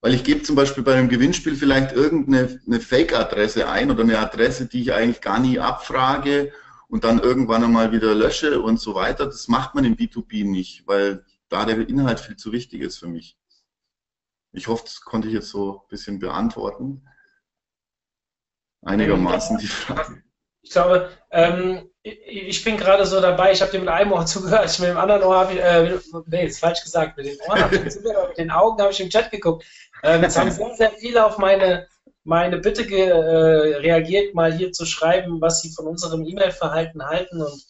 [0.00, 4.66] Weil ich gebe zum Beispiel bei einem Gewinnspiel vielleicht irgendeine Fake-Adresse ein oder eine Adresse,
[4.66, 6.52] die ich eigentlich gar nie abfrage
[6.88, 9.26] und dann irgendwann einmal wieder lösche und so weiter.
[9.26, 13.08] Das macht man im B2B nicht, weil da der Inhalt viel zu wichtig ist für
[13.08, 13.36] mich.
[14.52, 17.06] Ich hoffe, das konnte ich jetzt so ein bisschen beantworten.
[18.82, 20.22] Einigermaßen die Frage.
[20.62, 24.70] Ich glaube, ähm, ich bin gerade so dabei, ich habe dir mit einem Ohr zugehört,
[24.70, 27.62] ich mit dem anderen Ohr habe ich, äh, nee, ist falsch gesagt, mit den Ohren
[27.62, 29.64] habe ich zugehört, mit den Augen habe ich im Chat geguckt.
[30.02, 31.86] Ähm, jetzt haben sehr, sehr viele auf meine,
[32.24, 37.64] meine Bitte äh, reagiert, mal hier zu schreiben, was sie von unserem E-Mail-Verhalten halten und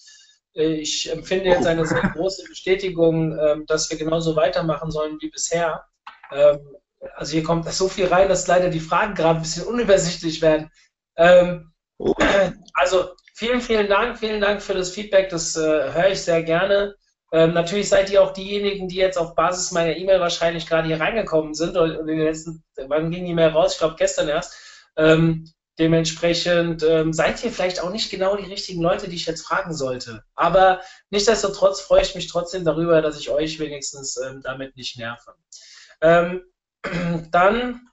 [0.54, 5.30] äh, ich empfinde jetzt eine sehr große Bestätigung, äh, dass wir genauso weitermachen sollen wie
[5.30, 5.84] bisher.
[6.32, 6.76] Ähm,
[7.16, 10.70] also hier kommt so viel rein, dass leider die Fragen gerade ein bisschen unübersichtlich werden.
[11.16, 12.14] Ähm, oh.
[12.74, 13.10] Also
[13.40, 16.94] vielen, vielen Dank, vielen Dank für das Feedback, das äh, höre ich sehr gerne.
[17.32, 21.00] Ähm, natürlich seid ihr auch diejenigen, die jetzt auf Basis meiner E-Mail wahrscheinlich gerade hier
[21.00, 21.78] reingekommen sind.
[21.78, 23.72] Und in den letzten, wann ging die E-Mail raus?
[23.72, 24.54] Ich glaube gestern erst.
[24.96, 29.46] Ähm, dementsprechend ähm, seid ihr vielleicht auch nicht genau die richtigen Leute, die ich jetzt
[29.46, 30.22] fragen sollte.
[30.34, 35.34] Aber nichtsdestotrotz freue ich mich trotzdem darüber, dass ich euch wenigstens ähm, damit nicht nerve.
[36.02, 36.42] Ähm,
[37.30, 37.88] dann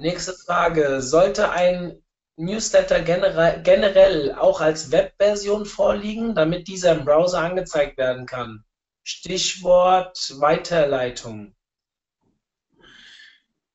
[0.00, 1.00] nächste Frage.
[1.00, 2.02] Sollte ein
[2.38, 8.64] Newsletter generell, generell auch als Webversion vorliegen, damit dieser im Browser angezeigt werden kann?
[9.02, 11.54] Stichwort Weiterleitung.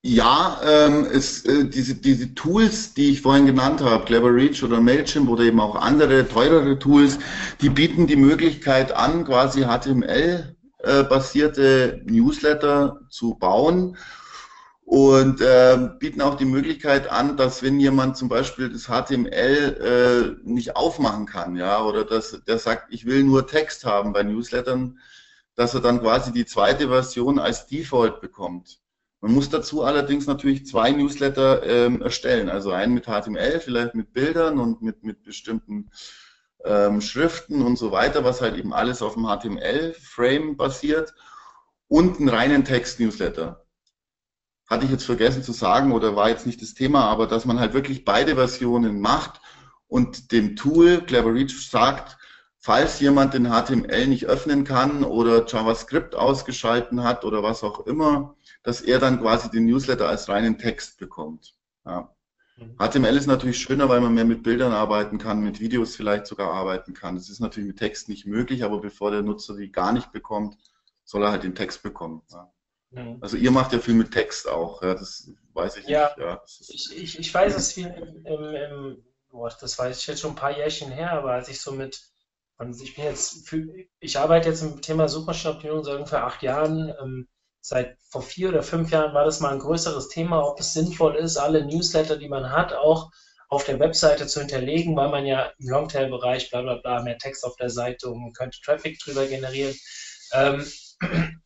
[0.05, 4.82] Ja, ähm, es, äh, diese, diese Tools, die ich vorhin genannt habe, Clever Reach oder
[4.82, 7.20] Mailchimp oder eben auch andere teurere Tools,
[7.61, 11.03] die bieten die Möglichkeit an, quasi HTML äh,
[12.05, 13.97] Newsletter zu bauen
[14.86, 20.49] und äh, bieten auch die Möglichkeit an, dass wenn jemand zum Beispiel das HTML äh,
[20.49, 24.99] nicht aufmachen kann, ja, oder dass der sagt, ich will nur Text haben bei Newslettern,
[25.55, 28.79] dass er dann quasi die zweite Version als Default bekommt.
[29.21, 34.11] Man muss dazu allerdings natürlich zwei Newsletter ähm, erstellen, also einen mit HTML, vielleicht mit
[34.11, 35.91] Bildern und mit, mit bestimmten
[36.65, 41.13] ähm, Schriften und so weiter, was halt eben alles auf dem HTML-Frame basiert
[41.88, 43.62] und einen reinen Text-Newsletter.
[44.74, 47.59] Hatte ich jetzt vergessen zu sagen oder war jetzt nicht das Thema, aber dass man
[47.59, 49.39] halt wirklich beide Versionen macht
[49.86, 52.17] und dem Tool Clever Reach sagt,
[52.57, 58.36] falls jemand den HTML nicht öffnen kann oder JavaScript ausgeschalten hat oder was auch immer,
[58.63, 61.53] dass er dann quasi den Newsletter als reinen Text bekommt.
[61.86, 62.11] Ja.
[62.80, 66.51] HTML ist natürlich schöner, weil man mehr mit Bildern arbeiten kann, mit Videos vielleicht sogar
[66.51, 67.13] arbeiten kann.
[67.13, 70.57] Das ist natürlich mit Text nicht möglich, aber bevor der Nutzer die gar nicht bekommt,
[71.03, 72.24] soll er halt den Text bekommen.
[72.32, 72.51] Ja.
[73.21, 76.17] Also ihr macht ja viel mit Text auch, ja, das weiß ich ja, nicht.
[76.17, 80.21] Ja, ich, ich, ich weiß es viel im, im, im boah, das weiß ich jetzt
[80.21, 82.01] schon ein paar Jährchen her, aber als ich so mit,
[82.81, 83.51] ich bin jetzt,
[83.99, 87.27] ich arbeite jetzt im Thema Suchmaschinenoptimierung seit ungefähr acht Jahren, ähm,
[87.59, 91.15] seit vor vier oder fünf Jahren war das mal ein größeres Thema, ob es sinnvoll
[91.15, 93.11] ist, alle Newsletter, die man hat, auch
[93.49, 97.45] auf der Webseite zu hinterlegen, weil man ja im Longtail-Bereich bla bla bla mehr Text
[97.45, 99.75] auf der Seite und man könnte Traffic drüber generieren.
[100.33, 100.65] Ähm,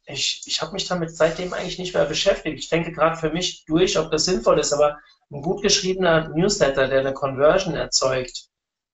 [0.06, 2.60] ich ich habe mich damit seitdem eigentlich nicht mehr beschäftigt.
[2.60, 4.98] Ich denke gerade für mich durch, ob das sinnvoll ist, aber
[5.32, 8.48] ein gut geschriebener Newsletter, der eine Conversion erzeugt,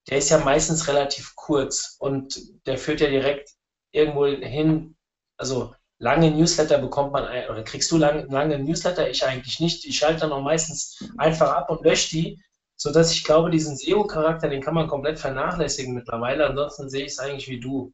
[0.10, 3.52] der ist ja meistens relativ kurz und der führt ja direkt
[3.92, 4.96] irgendwo hin,
[5.38, 9.10] also lange Newsletter bekommt man, oder kriegst du lange, lange Newsletter?
[9.10, 9.86] Ich eigentlich nicht.
[9.86, 12.44] Ich schalte dann auch meistens einfach ab und lösche die,
[12.76, 16.46] sodass ich glaube, diesen SEO-Charakter, den kann man komplett vernachlässigen mittlerweile.
[16.48, 17.94] Ansonsten sehe ich es eigentlich wie du.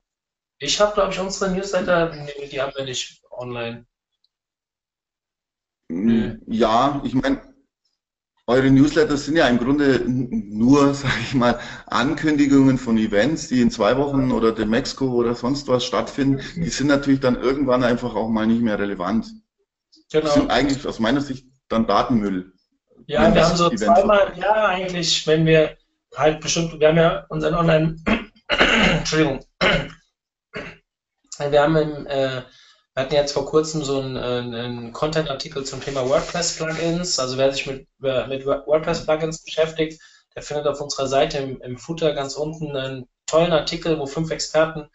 [0.59, 2.11] Ich habe, glaube ich, unsere Newsletter,
[2.51, 3.85] die haben wir nicht online.
[5.89, 7.41] Ja, ich meine,
[8.45, 13.71] eure Newsletter sind ja im Grunde nur, sage ich mal, Ankündigungen von Events, die in
[13.71, 16.41] zwei Wochen oder dem Mexiko oder sonst was stattfinden.
[16.55, 19.27] Die sind natürlich dann irgendwann einfach auch mal nicht mehr relevant.
[20.11, 20.25] Genau.
[20.25, 22.51] Die sind eigentlich aus meiner Sicht dann Datenmüll.
[23.07, 25.77] Ja, wir haben so Event zweimal im Jahr eigentlich, wenn wir
[26.15, 27.95] halt bestimmt, wir haben ja unseren Online,
[28.97, 29.39] Entschuldigung,
[31.39, 32.41] wir haben im, äh,
[32.95, 37.19] Wir hatten jetzt vor kurzem so einen, einen Content-Artikel zum Thema WordPress-Plugins.
[37.19, 40.01] Also wer sich mit, mit WordPress-Plugins beschäftigt,
[40.35, 44.31] der findet auf unserer Seite im, im Footer ganz unten einen tollen Artikel, wo fünf
[44.31, 44.89] Experten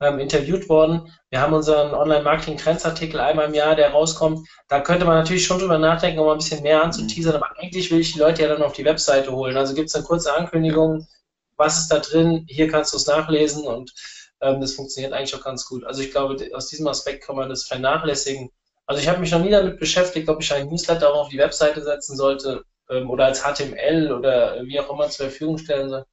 [0.00, 1.12] ähm, interviewt worden.
[1.30, 4.46] Wir haben unseren Online-Marketing-Trends-Artikel einmal im Jahr, der rauskommt.
[4.68, 8.00] Da könnte man natürlich schon drüber nachdenken, um ein bisschen mehr anzuteasern, aber eigentlich will
[8.00, 9.56] ich die Leute ja dann auf die Webseite holen.
[9.56, 11.08] Also gibt es eine kurze Ankündigung,
[11.56, 13.92] was ist da drin, hier kannst du es nachlesen und
[14.40, 15.84] ähm, das funktioniert eigentlich auch ganz gut.
[15.84, 18.50] Also ich glaube, aus diesem Aspekt kann man das vernachlässigen.
[18.86, 21.38] Also ich habe mich noch nie damit beschäftigt, ob ich einen Newsletter auch auf die
[21.38, 26.04] Webseite setzen sollte ähm, oder als HTML oder wie auch immer zur Verfügung stellen soll.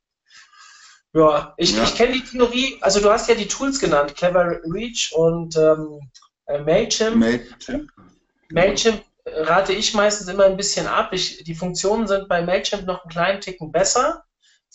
[1.13, 1.83] Ja, ich, ja.
[1.83, 6.01] ich kenne die Theorie, also du hast ja die Tools genannt, Clever Reach und ähm,
[6.47, 7.15] äh, Mailchimp.
[7.15, 7.89] Mailchimp.
[8.51, 11.13] Mailchimp rate ich meistens immer ein bisschen ab.
[11.13, 14.25] Ich, die Funktionen sind bei Mailchimp noch einen kleinen Ticken besser,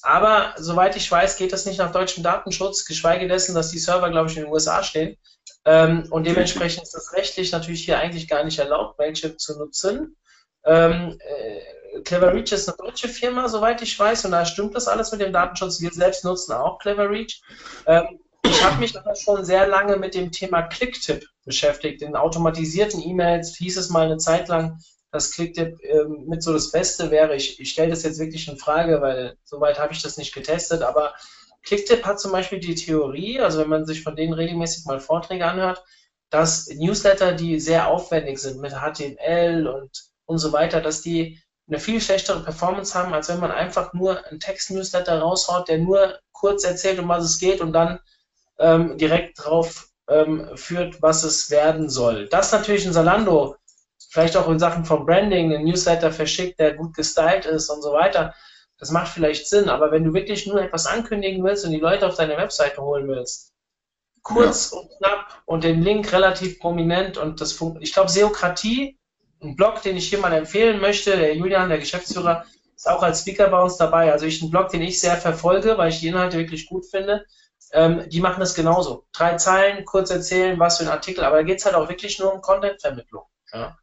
[0.03, 4.11] aber soweit ich weiß, geht das nicht nach deutschem Datenschutz, geschweige dessen, dass die Server,
[4.11, 5.17] glaube ich, in den USA stehen.
[5.65, 10.17] Ähm, und dementsprechend ist das rechtlich natürlich hier eigentlich gar nicht erlaubt, Mailchimp zu nutzen.
[10.65, 14.89] Ähm, äh, Clever Reach ist eine deutsche Firma, soweit ich weiß, und da stimmt das
[14.89, 15.81] alles mit dem Datenschutz.
[15.81, 17.43] Wir selbst nutzen auch Clever Reach.
[17.87, 22.03] Ähm, ich habe mich aber schon sehr lange mit dem Thema Clicktip beschäftigt.
[22.03, 24.79] In automatisierten E-Mails hieß es mal eine Zeit lang,
[25.13, 27.35] dass Clicktip ähm, mit so das Beste wäre.
[27.35, 30.83] Ich, ich stelle das jetzt wirklich in Frage, weil soweit habe ich das nicht getestet,
[30.83, 31.15] aber
[31.63, 35.47] Clicktip hat zum Beispiel die Theorie, also wenn man sich von denen regelmäßig mal Vorträge
[35.47, 35.83] anhört,
[36.31, 39.91] dass Newsletter, die sehr aufwendig sind mit HTML und,
[40.27, 44.25] und so weiter, dass die eine viel schlechtere Performance haben, als wenn man einfach nur
[44.27, 48.01] einen Text-Newsletter raushaut, der nur kurz erzählt, um was es geht und dann
[48.59, 52.29] ähm, direkt drauf ähm, führt, was es werden soll.
[52.29, 53.57] Das natürlich in Salando,
[54.11, 57.93] vielleicht auch in Sachen von Branding, einen Newsletter verschickt, der gut gestylt ist und so
[57.93, 58.35] weiter,
[58.79, 62.07] das macht vielleicht Sinn, aber wenn du wirklich nur etwas ankündigen willst und die Leute
[62.07, 63.53] auf deine Webseite holen willst,
[64.23, 64.79] kurz ja.
[64.79, 67.89] und knapp und den Link relativ prominent und das funktioniert.
[67.89, 68.99] Ich glaube, Seokratie
[69.43, 71.17] ein Blog, den ich hier mal empfehlen möchte.
[71.17, 72.45] Der Julian, der Geschäftsführer,
[72.75, 74.13] ist auch als Speaker bei uns dabei.
[74.13, 77.25] Also ich einen Blog, den ich sehr verfolge, weil ich die Inhalte wirklich gut finde.
[77.73, 79.07] Ähm, die machen das genauso.
[79.13, 82.19] Drei Zeilen, kurz erzählen, was für ein Artikel, aber da geht es halt auch wirklich
[82.19, 83.25] nur um Content-Vermittlung.
[83.53, 83.79] Ja.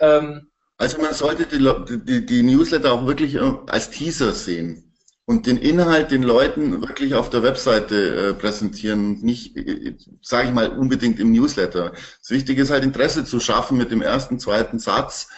[0.00, 0.48] Ähm,
[0.78, 1.58] also man sollte die,
[2.04, 4.92] die, die Newsletter auch wirklich äh, als Teaser sehen
[5.26, 10.54] und den Inhalt den Leuten wirklich auf der Webseite äh, präsentieren, nicht, äh, sage ich
[10.54, 11.92] mal, unbedingt im Newsletter.
[12.20, 15.28] Das Wichtige ist halt Interesse zu schaffen mit dem ersten, zweiten Satz.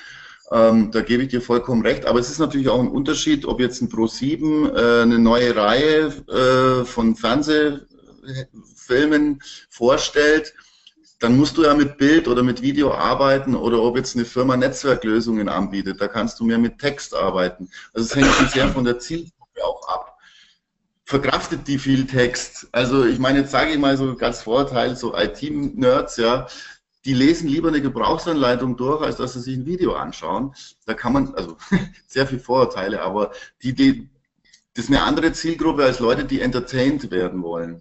[0.51, 2.07] Ähm, da gebe ich dir vollkommen recht.
[2.07, 6.13] Aber es ist natürlich auch ein Unterschied, ob jetzt ein Pro7 äh, eine neue Reihe
[6.29, 10.55] äh, von Fernsehfilmen vorstellt
[11.23, 14.57] dann musst du ja mit Bild oder mit Video arbeiten oder ob jetzt eine Firma
[14.57, 17.71] Netzwerklösungen anbietet, da kannst du mehr mit Text arbeiten.
[17.95, 20.19] Also es hängt schon sehr von der Zielgruppe auch ab.
[21.05, 22.67] Verkraftet die viel Text?
[22.73, 26.49] Also ich meine, jetzt sage ich mal so ganz Vorteil, so IT-Nerds, ja,
[27.05, 30.55] die lesen lieber eine Gebrauchsanleitung durch, als dass sie sich ein Video anschauen.
[30.87, 31.57] Da kann man, also
[32.09, 33.31] sehr viel Vorurteile, aber
[33.63, 34.11] die, die,
[34.75, 37.81] das ist eine andere Zielgruppe als Leute, die entertained werden wollen.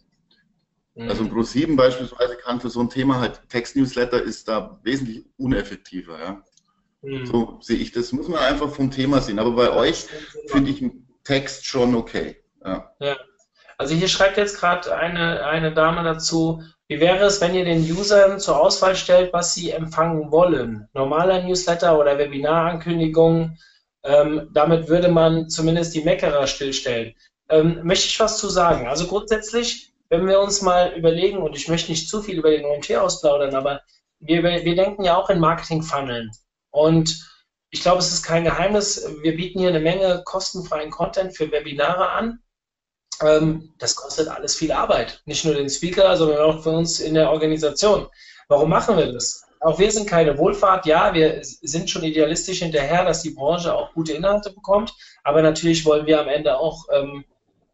[0.96, 1.10] Mhm.
[1.10, 6.20] Also ein Pro7 beispielsweise kann für so ein Thema halt Text-Newsletter ist da wesentlich uneffektiver.
[6.20, 6.44] Ja.
[7.02, 7.26] Mhm.
[7.26, 8.12] So sehe ich das.
[8.12, 9.40] Muss man einfach vom Thema sehen.
[9.40, 10.06] Aber bei euch
[10.48, 10.84] finde ich
[11.24, 12.38] Text schon okay.
[12.64, 12.94] Ja.
[13.00, 13.18] ja.
[13.78, 17.82] Also hier schreibt jetzt gerade eine, eine Dame dazu, wie wäre es, wenn ihr den
[17.82, 20.88] Usern zur Auswahl stellt, was sie empfangen wollen?
[20.94, 23.58] Normaler Newsletter oder Webinarankündigungen?
[24.04, 27.16] Ähm, damit würde man zumindest die Meckerer stillstellen.
[27.50, 28.88] Ähm, möchte ich was zu sagen?
[28.88, 32.66] Also grundsätzlich, wenn wir uns mal überlegen, und ich möchte nicht zu viel über den
[32.66, 33.82] OMT ausplaudern, aber
[34.20, 36.32] wir, wir denken ja auch in Marketing-Funneln.
[36.70, 37.26] Und
[37.70, 39.08] ich glaube, es ist kein Geheimnis.
[39.22, 42.40] Wir bieten hier eine Menge kostenfreien Content für Webinare an.
[43.22, 45.22] Ähm, das kostet alles viel Arbeit.
[45.26, 48.08] Nicht nur den Speaker, sondern auch für uns in der Organisation.
[48.50, 49.46] Warum machen wir das?
[49.62, 50.86] Auch wir sind keine Wohlfahrt.
[50.88, 54.94] Ja, wir sind schon idealistisch hinterher, dass die Branche auch gute Inhalte bekommt.
[55.24, 57.24] Aber natürlich wollen wir am Ende auch ähm,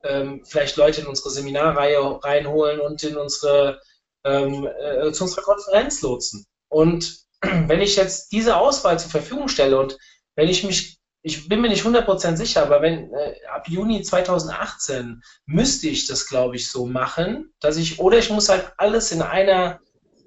[0.07, 3.81] ähm, vielleicht Leute in unsere Seminarreihe reinholen und in unsere,
[4.23, 6.45] ähm, äh, zu unserer Konferenz lotsen.
[6.69, 9.97] Und wenn ich jetzt diese Auswahl zur Verfügung stelle und
[10.35, 15.21] wenn ich mich, ich bin mir nicht 100% sicher, aber wenn äh, ab Juni 2018
[15.45, 19.21] müsste ich das, glaube ich, so machen, dass ich, oder ich muss halt alles in
[19.21, 19.79] einer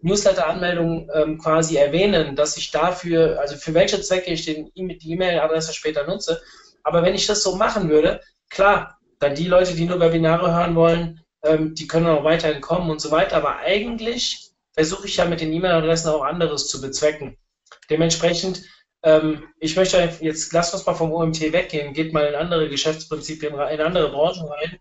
[0.02, 5.72] Newsletter-Anmeldung ähm, quasi erwähnen, dass ich dafür, also für welche Zwecke ich den, die E-Mail-Adresse
[5.72, 6.40] später nutze.
[6.82, 10.74] Aber wenn ich das so machen würde, klar, dann die Leute, die nur Webinare hören
[10.74, 13.36] wollen, ähm, die können auch weiterhin kommen und so weiter.
[13.36, 17.36] Aber eigentlich versuche ich ja mit den E-Mail-Adressen auch anderes zu bezwecken.
[17.88, 18.62] Dementsprechend,
[19.02, 23.54] ähm, ich möchte jetzt, lasst uns mal vom OMT weggehen, geht mal in andere Geschäftsprinzipien
[23.54, 24.78] in andere Branchen rein.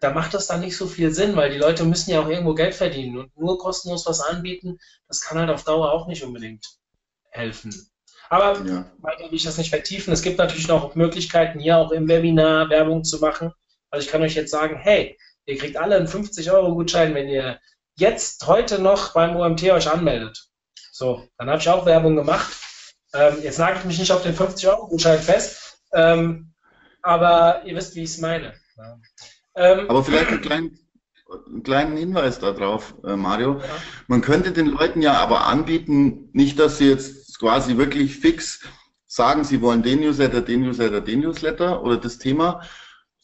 [0.00, 2.54] da macht das dann nicht so viel Sinn, weil die Leute müssen ja auch irgendwo
[2.54, 4.78] Geld verdienen und nur kostenlos was anbieten,
[5.08, 6.66] das kann halt auf Dauer auch nicht unbedingt
[7.30, 7.72] helfen.
[8.28, 8.90] Aber ja.
[8.98, 10.12] weiter will ich das nicht vertiefen.
[10.12, 13.52] Es gibt natürlich noch Möglichkeiten, hier auch im Webinar Werbung zu machen.
[13.90, 17.60] Also ich kann euch jetzt sagen, hey, ihr kriegt alle einen 50-Euro-Gutschein, wenn ihr
[17.96, 20.48] jetzt heute noch beim OMT euch anmeldet.
[20.92, 22.52] So, dann habe ich auch Werbung gemacht.
[23.14, 26.52] Ähm, jetzt nagelt mich nicht auf den 50-Euro-Gutschein fest, ähm,
[27.02, 28.54] aber ihr wisst, wie ich es meine.
[28.76, 28.98] Ja.
[29.56, 30.78] Ähm, aber vielleicht einen kleinen,
[31.46, 33.58] einen kleinen Hinweis darauf, äh, Mario.
[33.58, 33.64] Ja.
[34.06, 38.60] Man könnte den Leuten ja aber anbieten, nicht, dass sie jetzt quasi wirklich fix
[39.06, 42.62] sagen, sie wollen den Newsletter, den Newsletter, den Newsletter oder das Thema,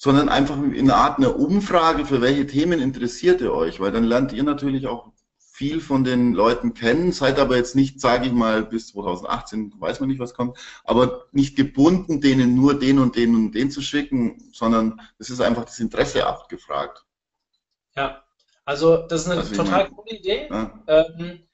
[0.03, 4.03] sondern einfach in einer Art eine Umfrage, für welche Themen interessiert ihr euch, weil dann
[4.03, 8.33] lernt ihr natürlich auch viel von den Leuten kennen, seid aber jetzt nicht, sage ich
[8.33, 13.15] mal, bis 2018, weiß man nicht, was kommt, aber nicht gebunden, denen nur den und
[13.15, 17.05] den und den zu schicken, sondern es ist einfach das Interesse abgefragt.
[17.95, 18.25] Ja,
[18.65, 20.49] also das ist eine also total coole Idee.
[20.51, 20.83] Ja.
[20.89, 21.47] Ähm,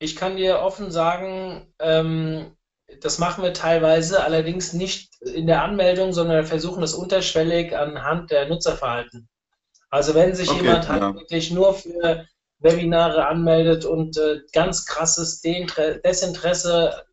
[0.00, 2.56] ich kann dir offen sagen, ähm,
[3.00, 8.30] das machen wir teilweise, allerdings nicht in der Anmeldung, sondern wir versuchen es unterschwellig anhand
[8.30, 9.28] der Nutzerverhalten.
[9.90, 11.14] Also wenn sich okay, jemand halt ja.
[11.14, 12.26] wirklich nur für
[12.58, 17.04] Webinare anmeldet und äh, ganz krasses Desinteresse,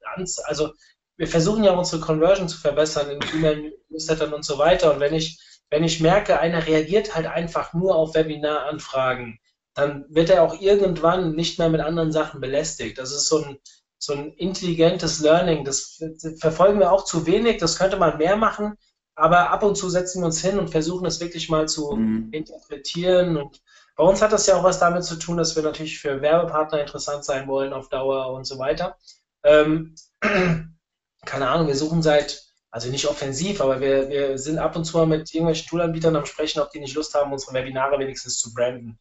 [0.45, 0.71] also
[1.17, 4.93] wir versuchen ja unsere Conversion zu verbessern in E-Mail-Newslettern und so weiter.
[4.93, 9.39] Und wenn ich, wenn ich merke, einer reagiert halt einfach nur auf Webinaranfragen,
[9.75, 12.97] dann wird er auch irgendwann nicht mehr mit anderen Sachen belästigt.
[12.97, 13.57] Das ist so ein,
[14.01, 15.63] so ein intelligentes Learning.
[15.63, 16.03] Das
[16.39, 18.75] verfolgen wir auch zu wenig, das könnte man mehr machen,
[19.15, 22.29] aber ab und zu setzen wir uns hin und versuchen es wirklich mal zu mhm.
[22.31, 23.37] interpretieren.
[23.37, 23.61] Und
[23.95, 26.81] bei uns hat das ja auch was damit zu tun, dass wir natürlich für Werbepartner
[26.81, 28.97] interessant sein wollen auf Dauer und so weiter.
[29.43, 29.93] Ähm,
[31.25, 32.41] keine Ahnung, wir suchen seit,
[32.71, 36.25] also nicht offensiv, aber wir, wir sind ab und zu mal mit irgendwelchen Toolanbietern am
[36.25, 38.97] Sprechen, ob die nicht Lust haben, unsere Webinare wenigstens zu branden.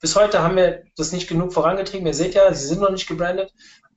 [0.00, 2.06] Bis heute haben wir das nicht genug vorangetrieben.
[2.06, 3.52] Ihr seht ja, sie sind noch nicht gebrandet.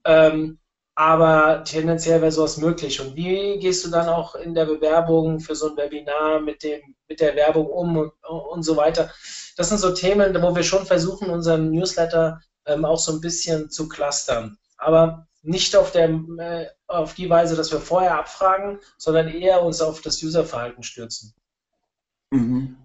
[0.06, 0.60] Ähm,
[0.96, 3.02] aber tendenziell wäre sowas möglich.
[3.02, 6.82] Und wie gehst du dann auch in der Bewerbung für so ein Webinar mit, dem,
[7.08, 9.10] mit der Werbung um und, und so weiter?
[9.58, 13.72] Das sind so Themen, wo wir schon versuchen, unseren Newsletter ähm, auch so ein bisschen
[13.72, 14.58] zu clustern.
[14.78, 19.82] Aber nicht auf, der, äh, auf die Weise, dass wir vorher abfragen, sondern eher uns
[19.82, 21.34] auf das Userverhalten stürzen.
[22.32, 22.78] Mhm.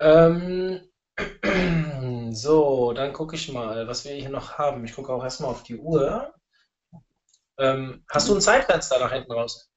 [0.00, 0.80] Ähm,
[2.38, 4.84] so, dann gucke ich mal, was wir hier noch haben.
[4.84, 6.32] Ich gucke auch erstmal auf die Uhr.
[7.58, 9.68] Ähm, hast du ein Zeitfenster nach hinten raus?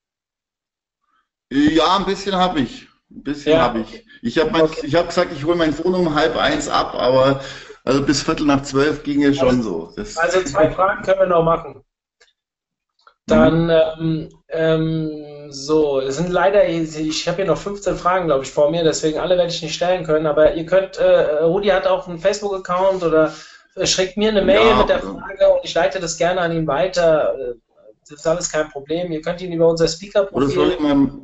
[1.52, 2.88] Ja, ein bisschen habe ich.
[3.10, 3.62] Ein bisschen ja.
[3.62, 4.06] habe ich.
[4.22, 4.88] Ich habe okay.
[4.92, 7.42] hab gesagt, ich hole mein Phone um halb eins ab, aber
[7.84, 9.94] also bis Viertel nach zwölf ging es schon also, so.
[9.96, 11.84] Das also zwei Fragen können wir noch machen.
[13.26, 13.70] Dann, mhm.
[13.70, 18.72] ähm, ähm, so, es sind leider, ich habe hier noch 15 Fragen, glaube ich, vor
[18.72, 22.08] mir, deswegen alle werde ich nicht stellen können, aber ihr könnt, äh, Rudi hat auch
[22.08, 23.34] einen Facebook-Account oder
[23.84, 26.68] schickt mir eine Mail ja, mit der Frage und ich leite das gerne an ihn
[26.68, 27.36] weiter.
[28.02, 29.12] Das ist alles kein Problem.
[29.12, 30.44] Ihr könnt ihn über unser Speaker-Profil.
[30.44, 31.22] Oder soll ich meine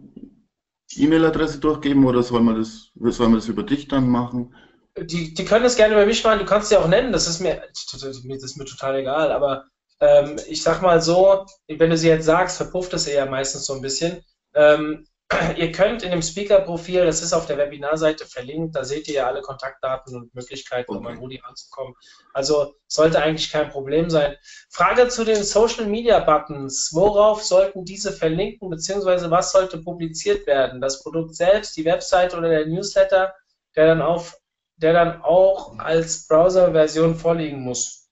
[0.95, 4.55] E-Mail-Adresse durchgeben oder soll man, das, soll man das über dich dann machen?
[4.97, 6.39] Die, die können das gerne über mich machen.
[6.39, 7.11] Du kannst sie auch nennen.
[7.11, 7.61] Das ist mir,
[7.91, 9.31] das ist mir total egal.
[9.31, 9.65] Aber
[9.99, 13.73] ähm, ich sag mal so, wenn du sie jetzt sagst, verpufft es eher meistens so
[13.73, 14.23] ein bisschen.
[14.53, 15.07] Ähm,
[15.57, 19.27] ihr könnt in dem Speaker-Profil, das ist auf der Webinarseite verlinkt, da seht ihr ja
[19.27, 20.99] alle Kontaktdaten und Möglichkeiten, okay.
[20.99, 21.93] um an Rudi ranzukommen.
[22.33, 24.35] Also sollte eigentlich kein Problem sein.
[24.69, 26.91] Frage zu den Social Media Buttons.
[26.93, 30.79] Worauf sollten diese verlinken, beziehungsweise was sollte publiziert werden?
[30.79, 33.33] Das Produkt selbst, die Website oder der Newsletter,
[33.75, 34.37] der dann, auf,
[34.77, 38.06] der dann auch als Browser-Version vorliegen muss?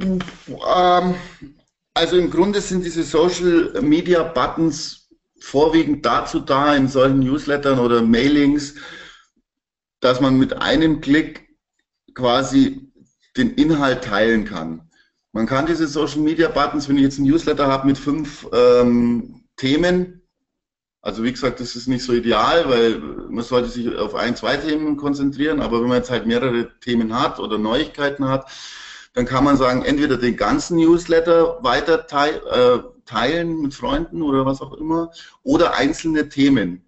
[0.00, 1.14] Ähm,
[1.94, 5.08] also im Grunde sind diese Social Media Buttons
[5.40, 8.74] vorwiegend dazu da, in solchen Newslettern oder Mailings,
[10.00, 11.48] dass man mit einem Klick
[12.14, 12.92] quasi
[13.36, 14.90] den Inhalt teilen kann.
[15.32, 19.44] Man kann diese Social Media Buttons, wenn ich jetzt ein Newsletter habe mit fünf ähm,
[19.56, 20.20] Themen,
[21.02, 24.56] also wie gesagt, das ist nicht so ideal, weil man sollte sich auf ein, zwei
[24.56, 28.50] Themen konzentrieren, aber wenn man jetzt halt mehrere Themen hat oder Neuigkeiten hat,
[29.12, 34.46] dann kann man sagen, entweder den ganzen Newsletter weiter teil, äh, teilen mit Freunden oder
[34.46, 35.10] was auch immer
[35.42, 36.84] oder einzelne Themen.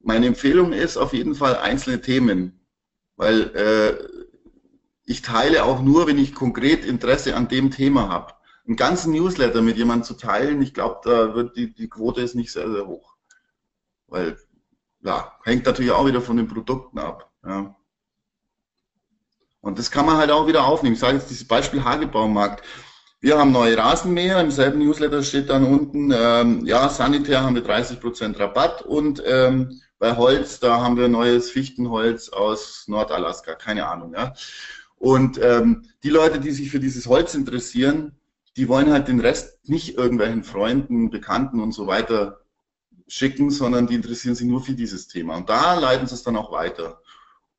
[0.00, 2.60] Meine Empfehlung ist auf jeden Fall einzelne Themen,
[3.16, 4.24] weil äh,
[5.06, 8.34] ich teile auch nur, wenn ich konkret Interesse an dem Thema habe.
[8.66, 12.34] Einen ganzen Newsletter mit jemandem zu teilen, ich glaube, da wird die, die Quote ist
[12.34, 13.16] nicht sehr, sehr hoch.
[14.06, 14.38] Weil,
[15.02, 17.30] ja, hängt natürlich auch wieder von den Produkten ab.
[17.44, 17.74] Ja.
[19.64, 20.92] Und das kann man halt auch wieder aufnehmen.
[20.92, 22.62] Ich sage jetzt dieses Beispiel Hagebaumarkt.
[23.20, 24.38] wir haben neue Rasenmäher.
[24.40, 29.80] Im selben Newsletter steht dann unten, ähm, ja, sanitär haben wir 30% Rabatt und ähm,
[29.98, 34.12] bei Holz, da haben wir neues Fichtenholz aus Nordalaska, keine Ahnung.
[34.14, 34.34] Ja.
[34.96, 38.12] Und ähm, die Leute, die sich für dieses Holz interessieren,
[38.58, 42.40] die wollen halt den Rest nicht irgendwelchen Freunden, Bekannten und so weiter
[43.06, 45.36] schicken, sondern die interessieren sich nur für dieses Thema.
[45.36, 47.00] Und da leiten sie es dann auch weiter.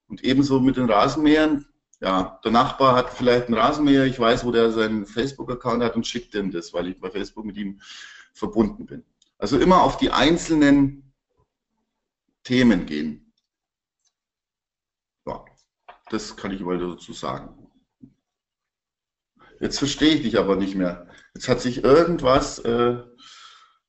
[0.07, 1.65] Und ebenso mit den Rasenmähern.
[2.01, 6.05] Ja, der Nachbar hat vielleicht einen Rasenmäher, ich weiß, wo der seinen Facebook-Account hat und
[6.05, 7.79] schickt dem das, weil ich bei Facebook mit ihm
[8.33, 9.05] verbunden bin.
[9.37, 11.13] Also immer auf die einzelnen
[12.43, 13.33] Themen gehen.
[15.25, 15.43] Ja,
[16.09, 17.65] das kann ich mal dazu sagen.
[19.59, 21.07] Jetzt verstehe ich dich aber nicht mehr.
[21.33, 22.59] Jetzt hat sich irgendwas.
[22.59, 22.97] Äh,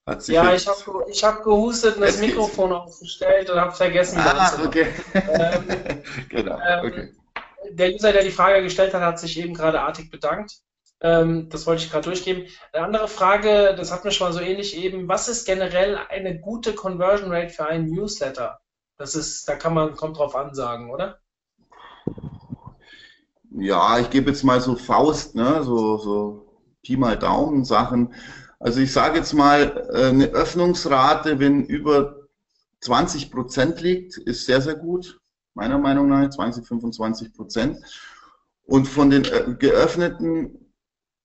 [0.06, 4.18] hat sich ja, ich habe ich hab gehustet und das Mikrofon aufgestellt und habe vergessen.
[4.20, 4.86] Ah, okay.
[5.14, 7.12] Ähm, genau, ähm, okay.
[7.70, 10.60] Der User, der die Frage gestellt hat, hat sich eben gerade artig bedankt.
[11.00, 12.46] Ähm, das wollte ich gerade durchgeben.
[12.72, 15.08] Eine andere Frage, das hatten wir schon mal so ähnlich eben.
[15.08, 18.60] Was ist generell eine gute Conversion Rate für einen Newsletter?
[18.98, 21.18] Das ist, da kann man, kommt drauf an sagen, oder?
[23.50, 25.62] Ja, ich gebe jetzt mal so Faust, ne?
[25.62, 26.46] so, so
[26.82, 28.14] Pi mal Daumen Sachen.
[28.58, 32.26] Also ich sage jetzt mal, äh, eine Öffnungsrate, wenn über
[32.80, 35.20] 20 Prozent liegt, ist sehr, sehr gut,
[35.56, 37.78] meiner Meinung nach, 20, 25 Prozent.
[38.64, 40.58] Und von den äh, geöffneten,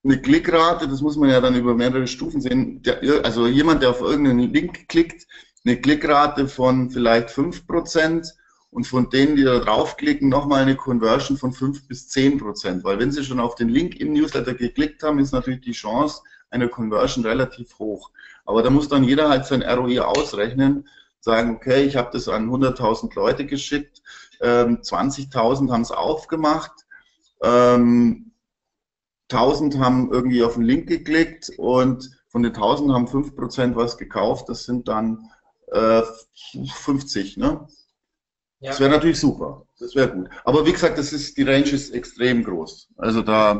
[0.04, 3.92] eine Klickrate, das muss man ja dann über mehrere Stufen sehen, der, also jemand, der
[3.92, 5.28] auf irgendeinen Link klickt,
[5.64, 8.34] eine Klickrate von vielleicht 5 Prozent
[8.72, 12.84] und von denen, die da draufklicken, nochmal eine Conversion von 5 bis 10 Prozent.
[12.84, 16.22] Weil wenn sie schon auf den Link im Newsletter geklickt haben, ist natürlich die Chance
[16.50, 18.12] einer Conversion relativ hoch.
[18.46, 20.88] Aber da muss dann jeder halt sein ROI ausrechnen,
[21.22, 24.02] sagen, okay, ich habe das an 100.000 Leute geschickt,
[24.42, 26.72] ähm, 20.000 haben es aufgemacht,
[27.44, 28.32] ähm,
[29.30, 34.50] 1000 haben irgendwie auf den Link geklickt und von den 1000 haben 5% was gekauft,
[34.50, 35.30] das sind dann
[35.72, 36.02] äh,
[36.74, 37.68] 50, ne?
[38.60, 38.70] Ja.
[38.70, 39.66] Das wäre natürlich super.
[39.80, 40.30] Das wäre gut.
[40.44, 42.90] Aber wie gesagt, das ist, die Range ist extrem groß.
[42.98, 43.54] Also da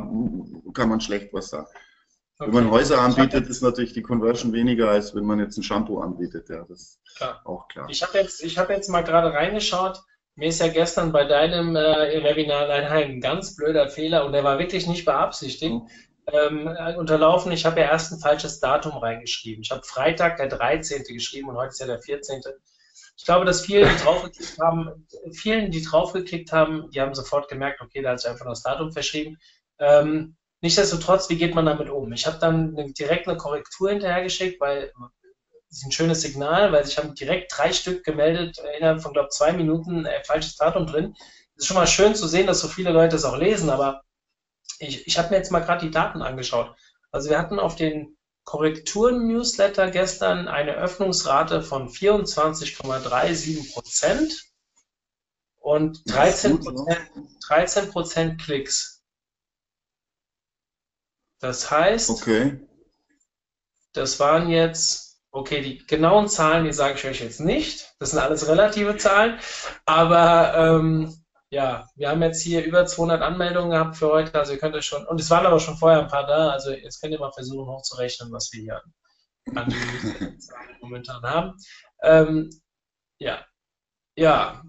[0.74, 1.68] kann man schlecht was sagen.
[2.42, 2.48] Okay.
[2.48, 6.00] Wenn man Häuser anbietet, ist natürlich die Conversion weniger, als wenn man jetzt ein Shampoo
[6.00, 6.50] anbietet.
[6.50, 7.40] Ja, das ist klar.
[7.46, 7.88] auch klar.
[7.88, 10.02] Ich habe jetzt, hab jetzt mal gerade reingeschaut.
[10.34, 14.58] Mir ist ja gestern bei deinem äh, Webinar ein ganz blöder Fehler und der war
[14.58, 15.72] wirklich nicht beabsichtigt.
[15.72, 15.88] Mhm.
[16.34, 17.52] Ähm, unterlaufen.
[17.52, 19.62] Ich habe ja erst ein falsches Datum reingeschrieben.
[19.62, 21.04] Ich habe Freitag der 13.
[21.10, 22.42] geschrieben und heute ist ja der 14.
[23.18, 27.82] Ich glaube, dass viele, die draufgeklickt haben, vielen, die draufgeklickt haben, die haben sofort gemerkt,
[27.82, 29.38] okay, da hat sich einfach das Datum verschrieben.
[29.78, 32.12] Ähm, nichtsdestotrotz, wie geht man damit um?
[32.14, 34.92] Ich habe dann eine, direkt eine Korrektur hinterhergeschickt, weil
[35.70, 39.30] das ist ein schönes Signal, weil sich haben direkt drei Stück gemeldet, innerhalb von, glaube
[39.32, 41.16] ich, zwei Minuten äh, falsches Datum drin.
[41.56, 44.02] Es ist schon mal schön zu sehen, dass so viele Leute es auch lesen, aber
[44.80, 46.76] ich, ich habe mir jetzt mal gerade die Daten angeschaut.
[47.12, 54.34] Also wir hatten auf den Korrekturen-Newsletter gestern eine Öffnungsrate von 24,37 Prozent
[55.60, 57.00] und 13 Prozent,
[57.48, 58.91] 13 Klicks.
[61.42, 62.60] Das heißt, okay.
[63.94, 67.94] das waren jetzt, okay, die genauen Zahlen, die sage ich euch jetzt nicht.
[68.00, 69.40] Das sind alles relative Zahlen,
[69.86, 71.14] aber ähm,
[71.50, 74.86] ja, wir haben jetzt hier über 200 Anmeldungen gehabt für heute, also ihr könnt euch
[74.86, 77.32] schon, und es waren aber schon vorher ein paar da, also jetzt könnt ihr mal
[77.34, 78.82] versuchen hochzurechnen, was wir hier
[79.56, 79.76] an, an
[80.82, 81.58] momentan haben.
[82.04, 82.50] Ähm,
[83.20, 83.46] ja,
[84.16, 84.64] ja,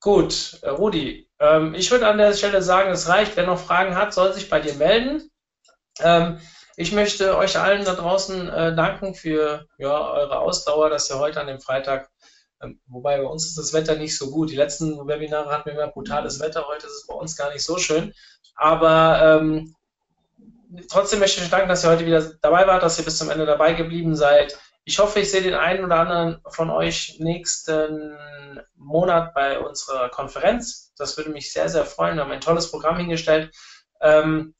[0.00, 3.36] gut, äh, Rudi, ähm, ich würde an der Stelle sagen, es reicht.
[3.36, 5.30] Wer noch Fragen hat, soll sich bei dir melden.
[6.00, 6.40] Ähm,
[6.76, 11.40] ich möchte euch allen da draußen äh, danken für ja, eure Ausdauer, dass ihr heute
[11.40, 12.10] an dem Freitag
[12.62, 14.50] ähm, wobei bei uns ist das Wetter nicht so gut.
[14.50, 17.64] Die letzten Webinare hatten wir immer brutales Wetter, heute ist es bei uns gar nicht
[17.64, 18.14] so schön.
[18.54, 19.74] Aber ähm,
[20.90, 23.30] trotzdem möchte ich euch danken, dass ihr heute wieder dabei wart, dass ihr bis zum
[23.30, 24.58] Ende dabei geblieben seid.
[24.84, 28.16] Ich hoffe, ich sehe den einen oder anderen von euch nächsten
[28.76, 30.92] Monat bei unserer Konferenz.
[30.96, 32.16] Das würde mich sehr, sehr freuen.
[32.16, 33.54] Wir haben ein tolles Programm hingestellt.
[34.00, 34.54] Ähm,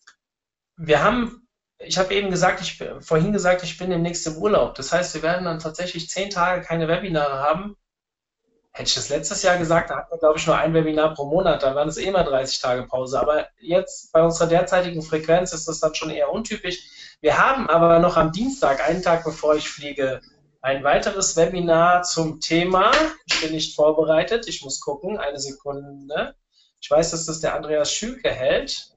[0.76, 1.48] wir haben,
[1.78, 4.74] ich habe eben gesagt, ich vorhin gesagt, ich bin demnächst im Urlaub.
[4.74, 7.76] Das heißt, wir werden dann tatsächlich zehn Tage keine Webinare haben.
[8.72, 11.24] Hätte ich das letztes Jahr gesagt, da hatten wir, glaube ich, nur ein Webinar pro
[11.24, 13.18] Monat, dann waren es eh mal 30 Tage Pause.
[13.18, 17.16] Aber jetzt bei unserer derzeitigen Frequenz ist das dann schon eher untypisch.
[17.22, 20.20] Wir haben aber noch am Dienstag, einen Tag bevor ich fliege,
[20.60, 22.90] ein weiteres Webinar zum Thema.
[23.24, 26.34] Ich bin nicht vorbereitet, ich muss gucken, eine Sekunde.
[26.80, 28.95] Ich weiß, dass das der Andreas Schülke hält.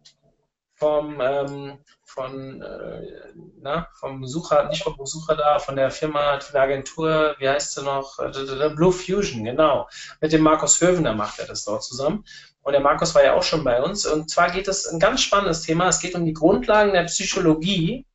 [0.80, 6.54] Vom, ähm, von, äh, na, vom Besucher, nicht vom Besucher da, von der Firma, von
[6.54, 8.18] der Agentur, wie heißt sie noch?
[8.20, 9.88] Äh, Blue Fusion, genau.
[10.22, 12.24] Mit dem Markus Hövener macht er das dort zusammen.
[12.62, 14.06] Und der Markus war ja auch schon bei uns.
[14.06, 15.90] Und zwar geht es ein ganz spannendes Thema.
[15.90, 18.06] Es geht um die Grundlagen der Psychologie,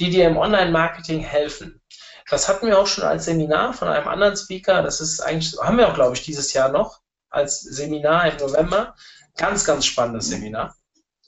[0.00, 1.80] die dir im Online-Marketing helfen.
[2.30, 4.82] Das hatten wir auch schon als Seminar von einem anderen Speaker.
[4.82, 7.00] Das ist eigentlich, haben wir auch, glaube ich, dieses Jahr noch
[7.30, 8.94] als Seminar im November.
[9.36, 10.77] Ganz, ganz spannendes Seminar.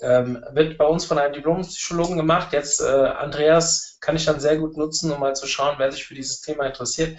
[0.02, 2.52] Ähm, wird bei uns von einem Diplompsychologen gemacht.
[2.52, 6.04] Jetzt, äh, Andreas, kann ich dann sehr gut nutzen, um mal zu schauen, wer sich
[6.04, 7.18] für dieses Thema interessiert.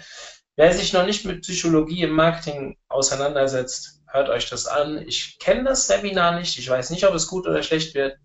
[0.56, 4.98] Wer sich noch nicht mit Psychologie im Marketing auseinandersetzt, hört euch das an.
[5.06, 6.58] Ich kenne das Webinar nicht.
[6.58, 8.18] Ich weiß nicht, ob es gut oder schlecht wird.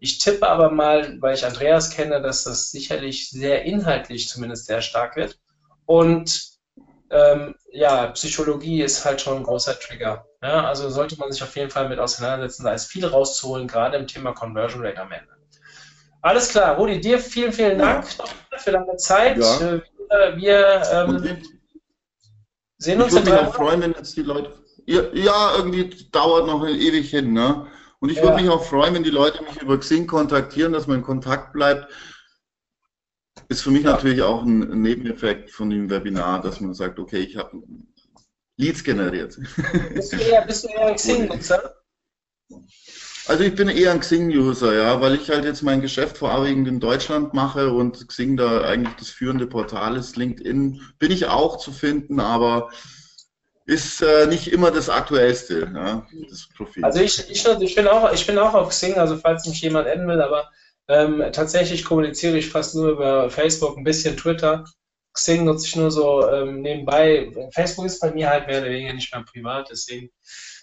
[0.00, 4.80] Ich tippe aber mal, weil ich Andreas kenne, dass das sicherlich sehr inhaltlich zumindest sehr
[4.80, 5.38] stark wird.
[5.86, 6.57] Und
[7.10, 10.26] ähm, ja, Psychologie ist halt schon ein großer Trigger.
[10.42, 12.64] Ja, also sollte man sich auf jeden Fall mit auseinandersetzen.
[12.64, 15.32] Da ist viel rauszuholen, gerade im Thema Conversion Rate am Ende.
[16.22, 18.58] Alles klar, Rudi, dir vielen, vielen Dank ja.
[18.58, 19.38] für deine Zeit.
[19.38, 19.56] Ja.
[19.60, 19.80] Äh,
[20.36, 21.42] wir, wir ähm,
[22.78, 23.14] sehen uns.
[23.14, 24.52] Ich würde mich auch freuen, wenn jetzt die Leute.
[24.86, 27.66] Ja, irgendwie dauert noch ewig hin, ne?
[28.00, 30.98] Und ich würde mich auch freuen, wenn die Leute mich über Xing kontaktieren, dass man
[30.98, 31.88] in Kontakt bleibt.
[33.48, 33.92] Ist für mich ja.
[33.92, 37.62] natürlich auch ein Nebeneffekt von dem Webinar, dass man sagt, okay, ich habe
[38.56, 39.38] Leads generiert.
[39.94, 41.74] Bist du eher, bist du eher ein Xing-Nutzer?
[43.28, 46.80] Also ich bin eher ein Xing-User, ja, weil ich halt jetzt mein Geschäft vorwiegend in
[46.80, 50.16] Deutschland mache und Xing da eigentlich das führende Portal ist.
[50.16, 52.70] LinkedIn bin ich auch zu finden, aber
[53.66, 56.82] ist äh, nicht immer das aktuellste, ja, das Profil.
[56.82, 59.86] Also ich, ich, ich, bin auch, ich bin auch auf Xing, also falls mich jemand
[59.86, 60.50] adden will, aber
[60.88, 64.64] ähm, tatsächlich kommuniziere ich fast nur über Facebook, ein bisschen Twitter.
[65.12, 67.30] Xing nutze ich nur so ähm, nebenbei.
[67.52, 70.10] Facebook ist bei mir halt mehr oder weniger nicht mehr privat, deswegen.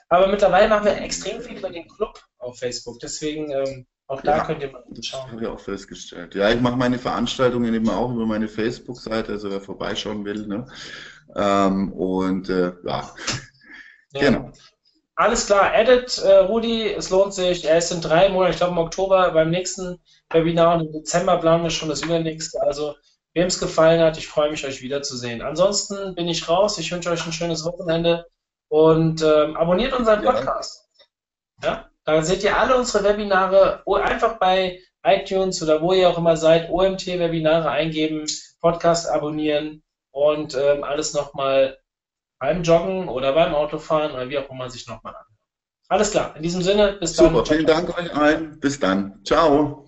[0.09, 4.37] Aber mittlerweile machen wir extrem viel über den Club auf Facebook, deswegen ähm, auch da
[4.37, 5.23] ja, könnt ihr mal schauen.
[5.23, 6.35] Das habe ich auch festgestellt.
[6.35, 10.45] Ja, ich mache meine Veranstaltungen eben auch über meine Facebook-Seite, also wer vorbeischauen will.
[10.45, 10.67] Ne?
[11.35, 13.11] Ähm, und äh, ja.
[14.13, 14.19] ja.
[14.19, 14.51] genau.
[15.17, 17.63] Alles klar, edit, äh, Rudi, es lohnt sich.
[17.63, 19.99] Er ist in drei Monaten, ich glaube im Oktober beim nächsten
[20.29, 22.61] Webinar und im Dezember planen wir schon das übernächste.
[22.61, 22.95] Also,
[23.33, 25.41] wem es gefallen hat, ich freue mich, euch wiederzusehen.
[25.41, 26.77] Ansonsten bin ich raus.
[26.79, 28.25] Ich wünsche euch ein schönes Wochenende
[28.67, 30.89] und ähm, abonniert unseren Podcast.
[31.63, 31.69] Ja.
[31.69, 36.35] ja, da seht ihr alle unsere Webinare einfach bei iTunes oder wo ihr auch immer
[36.35, 38.25] seid, OMT-Webinare eingeben,
[38.59, 41.77] Podcast abonnieren und ähm, alles nochmal
[42.39, 45.25] beim Joggen oder beim Autofahren oder wie auch immer sich nochmal an.
[45.87, 47.33] Alles klar, in diesem Sinne, bis dann.
[47.33, 48.59] Super, vielen Dank euch allen.
[48.59, 49.23] Bis dann.
[49.23, 49.84] Ciao.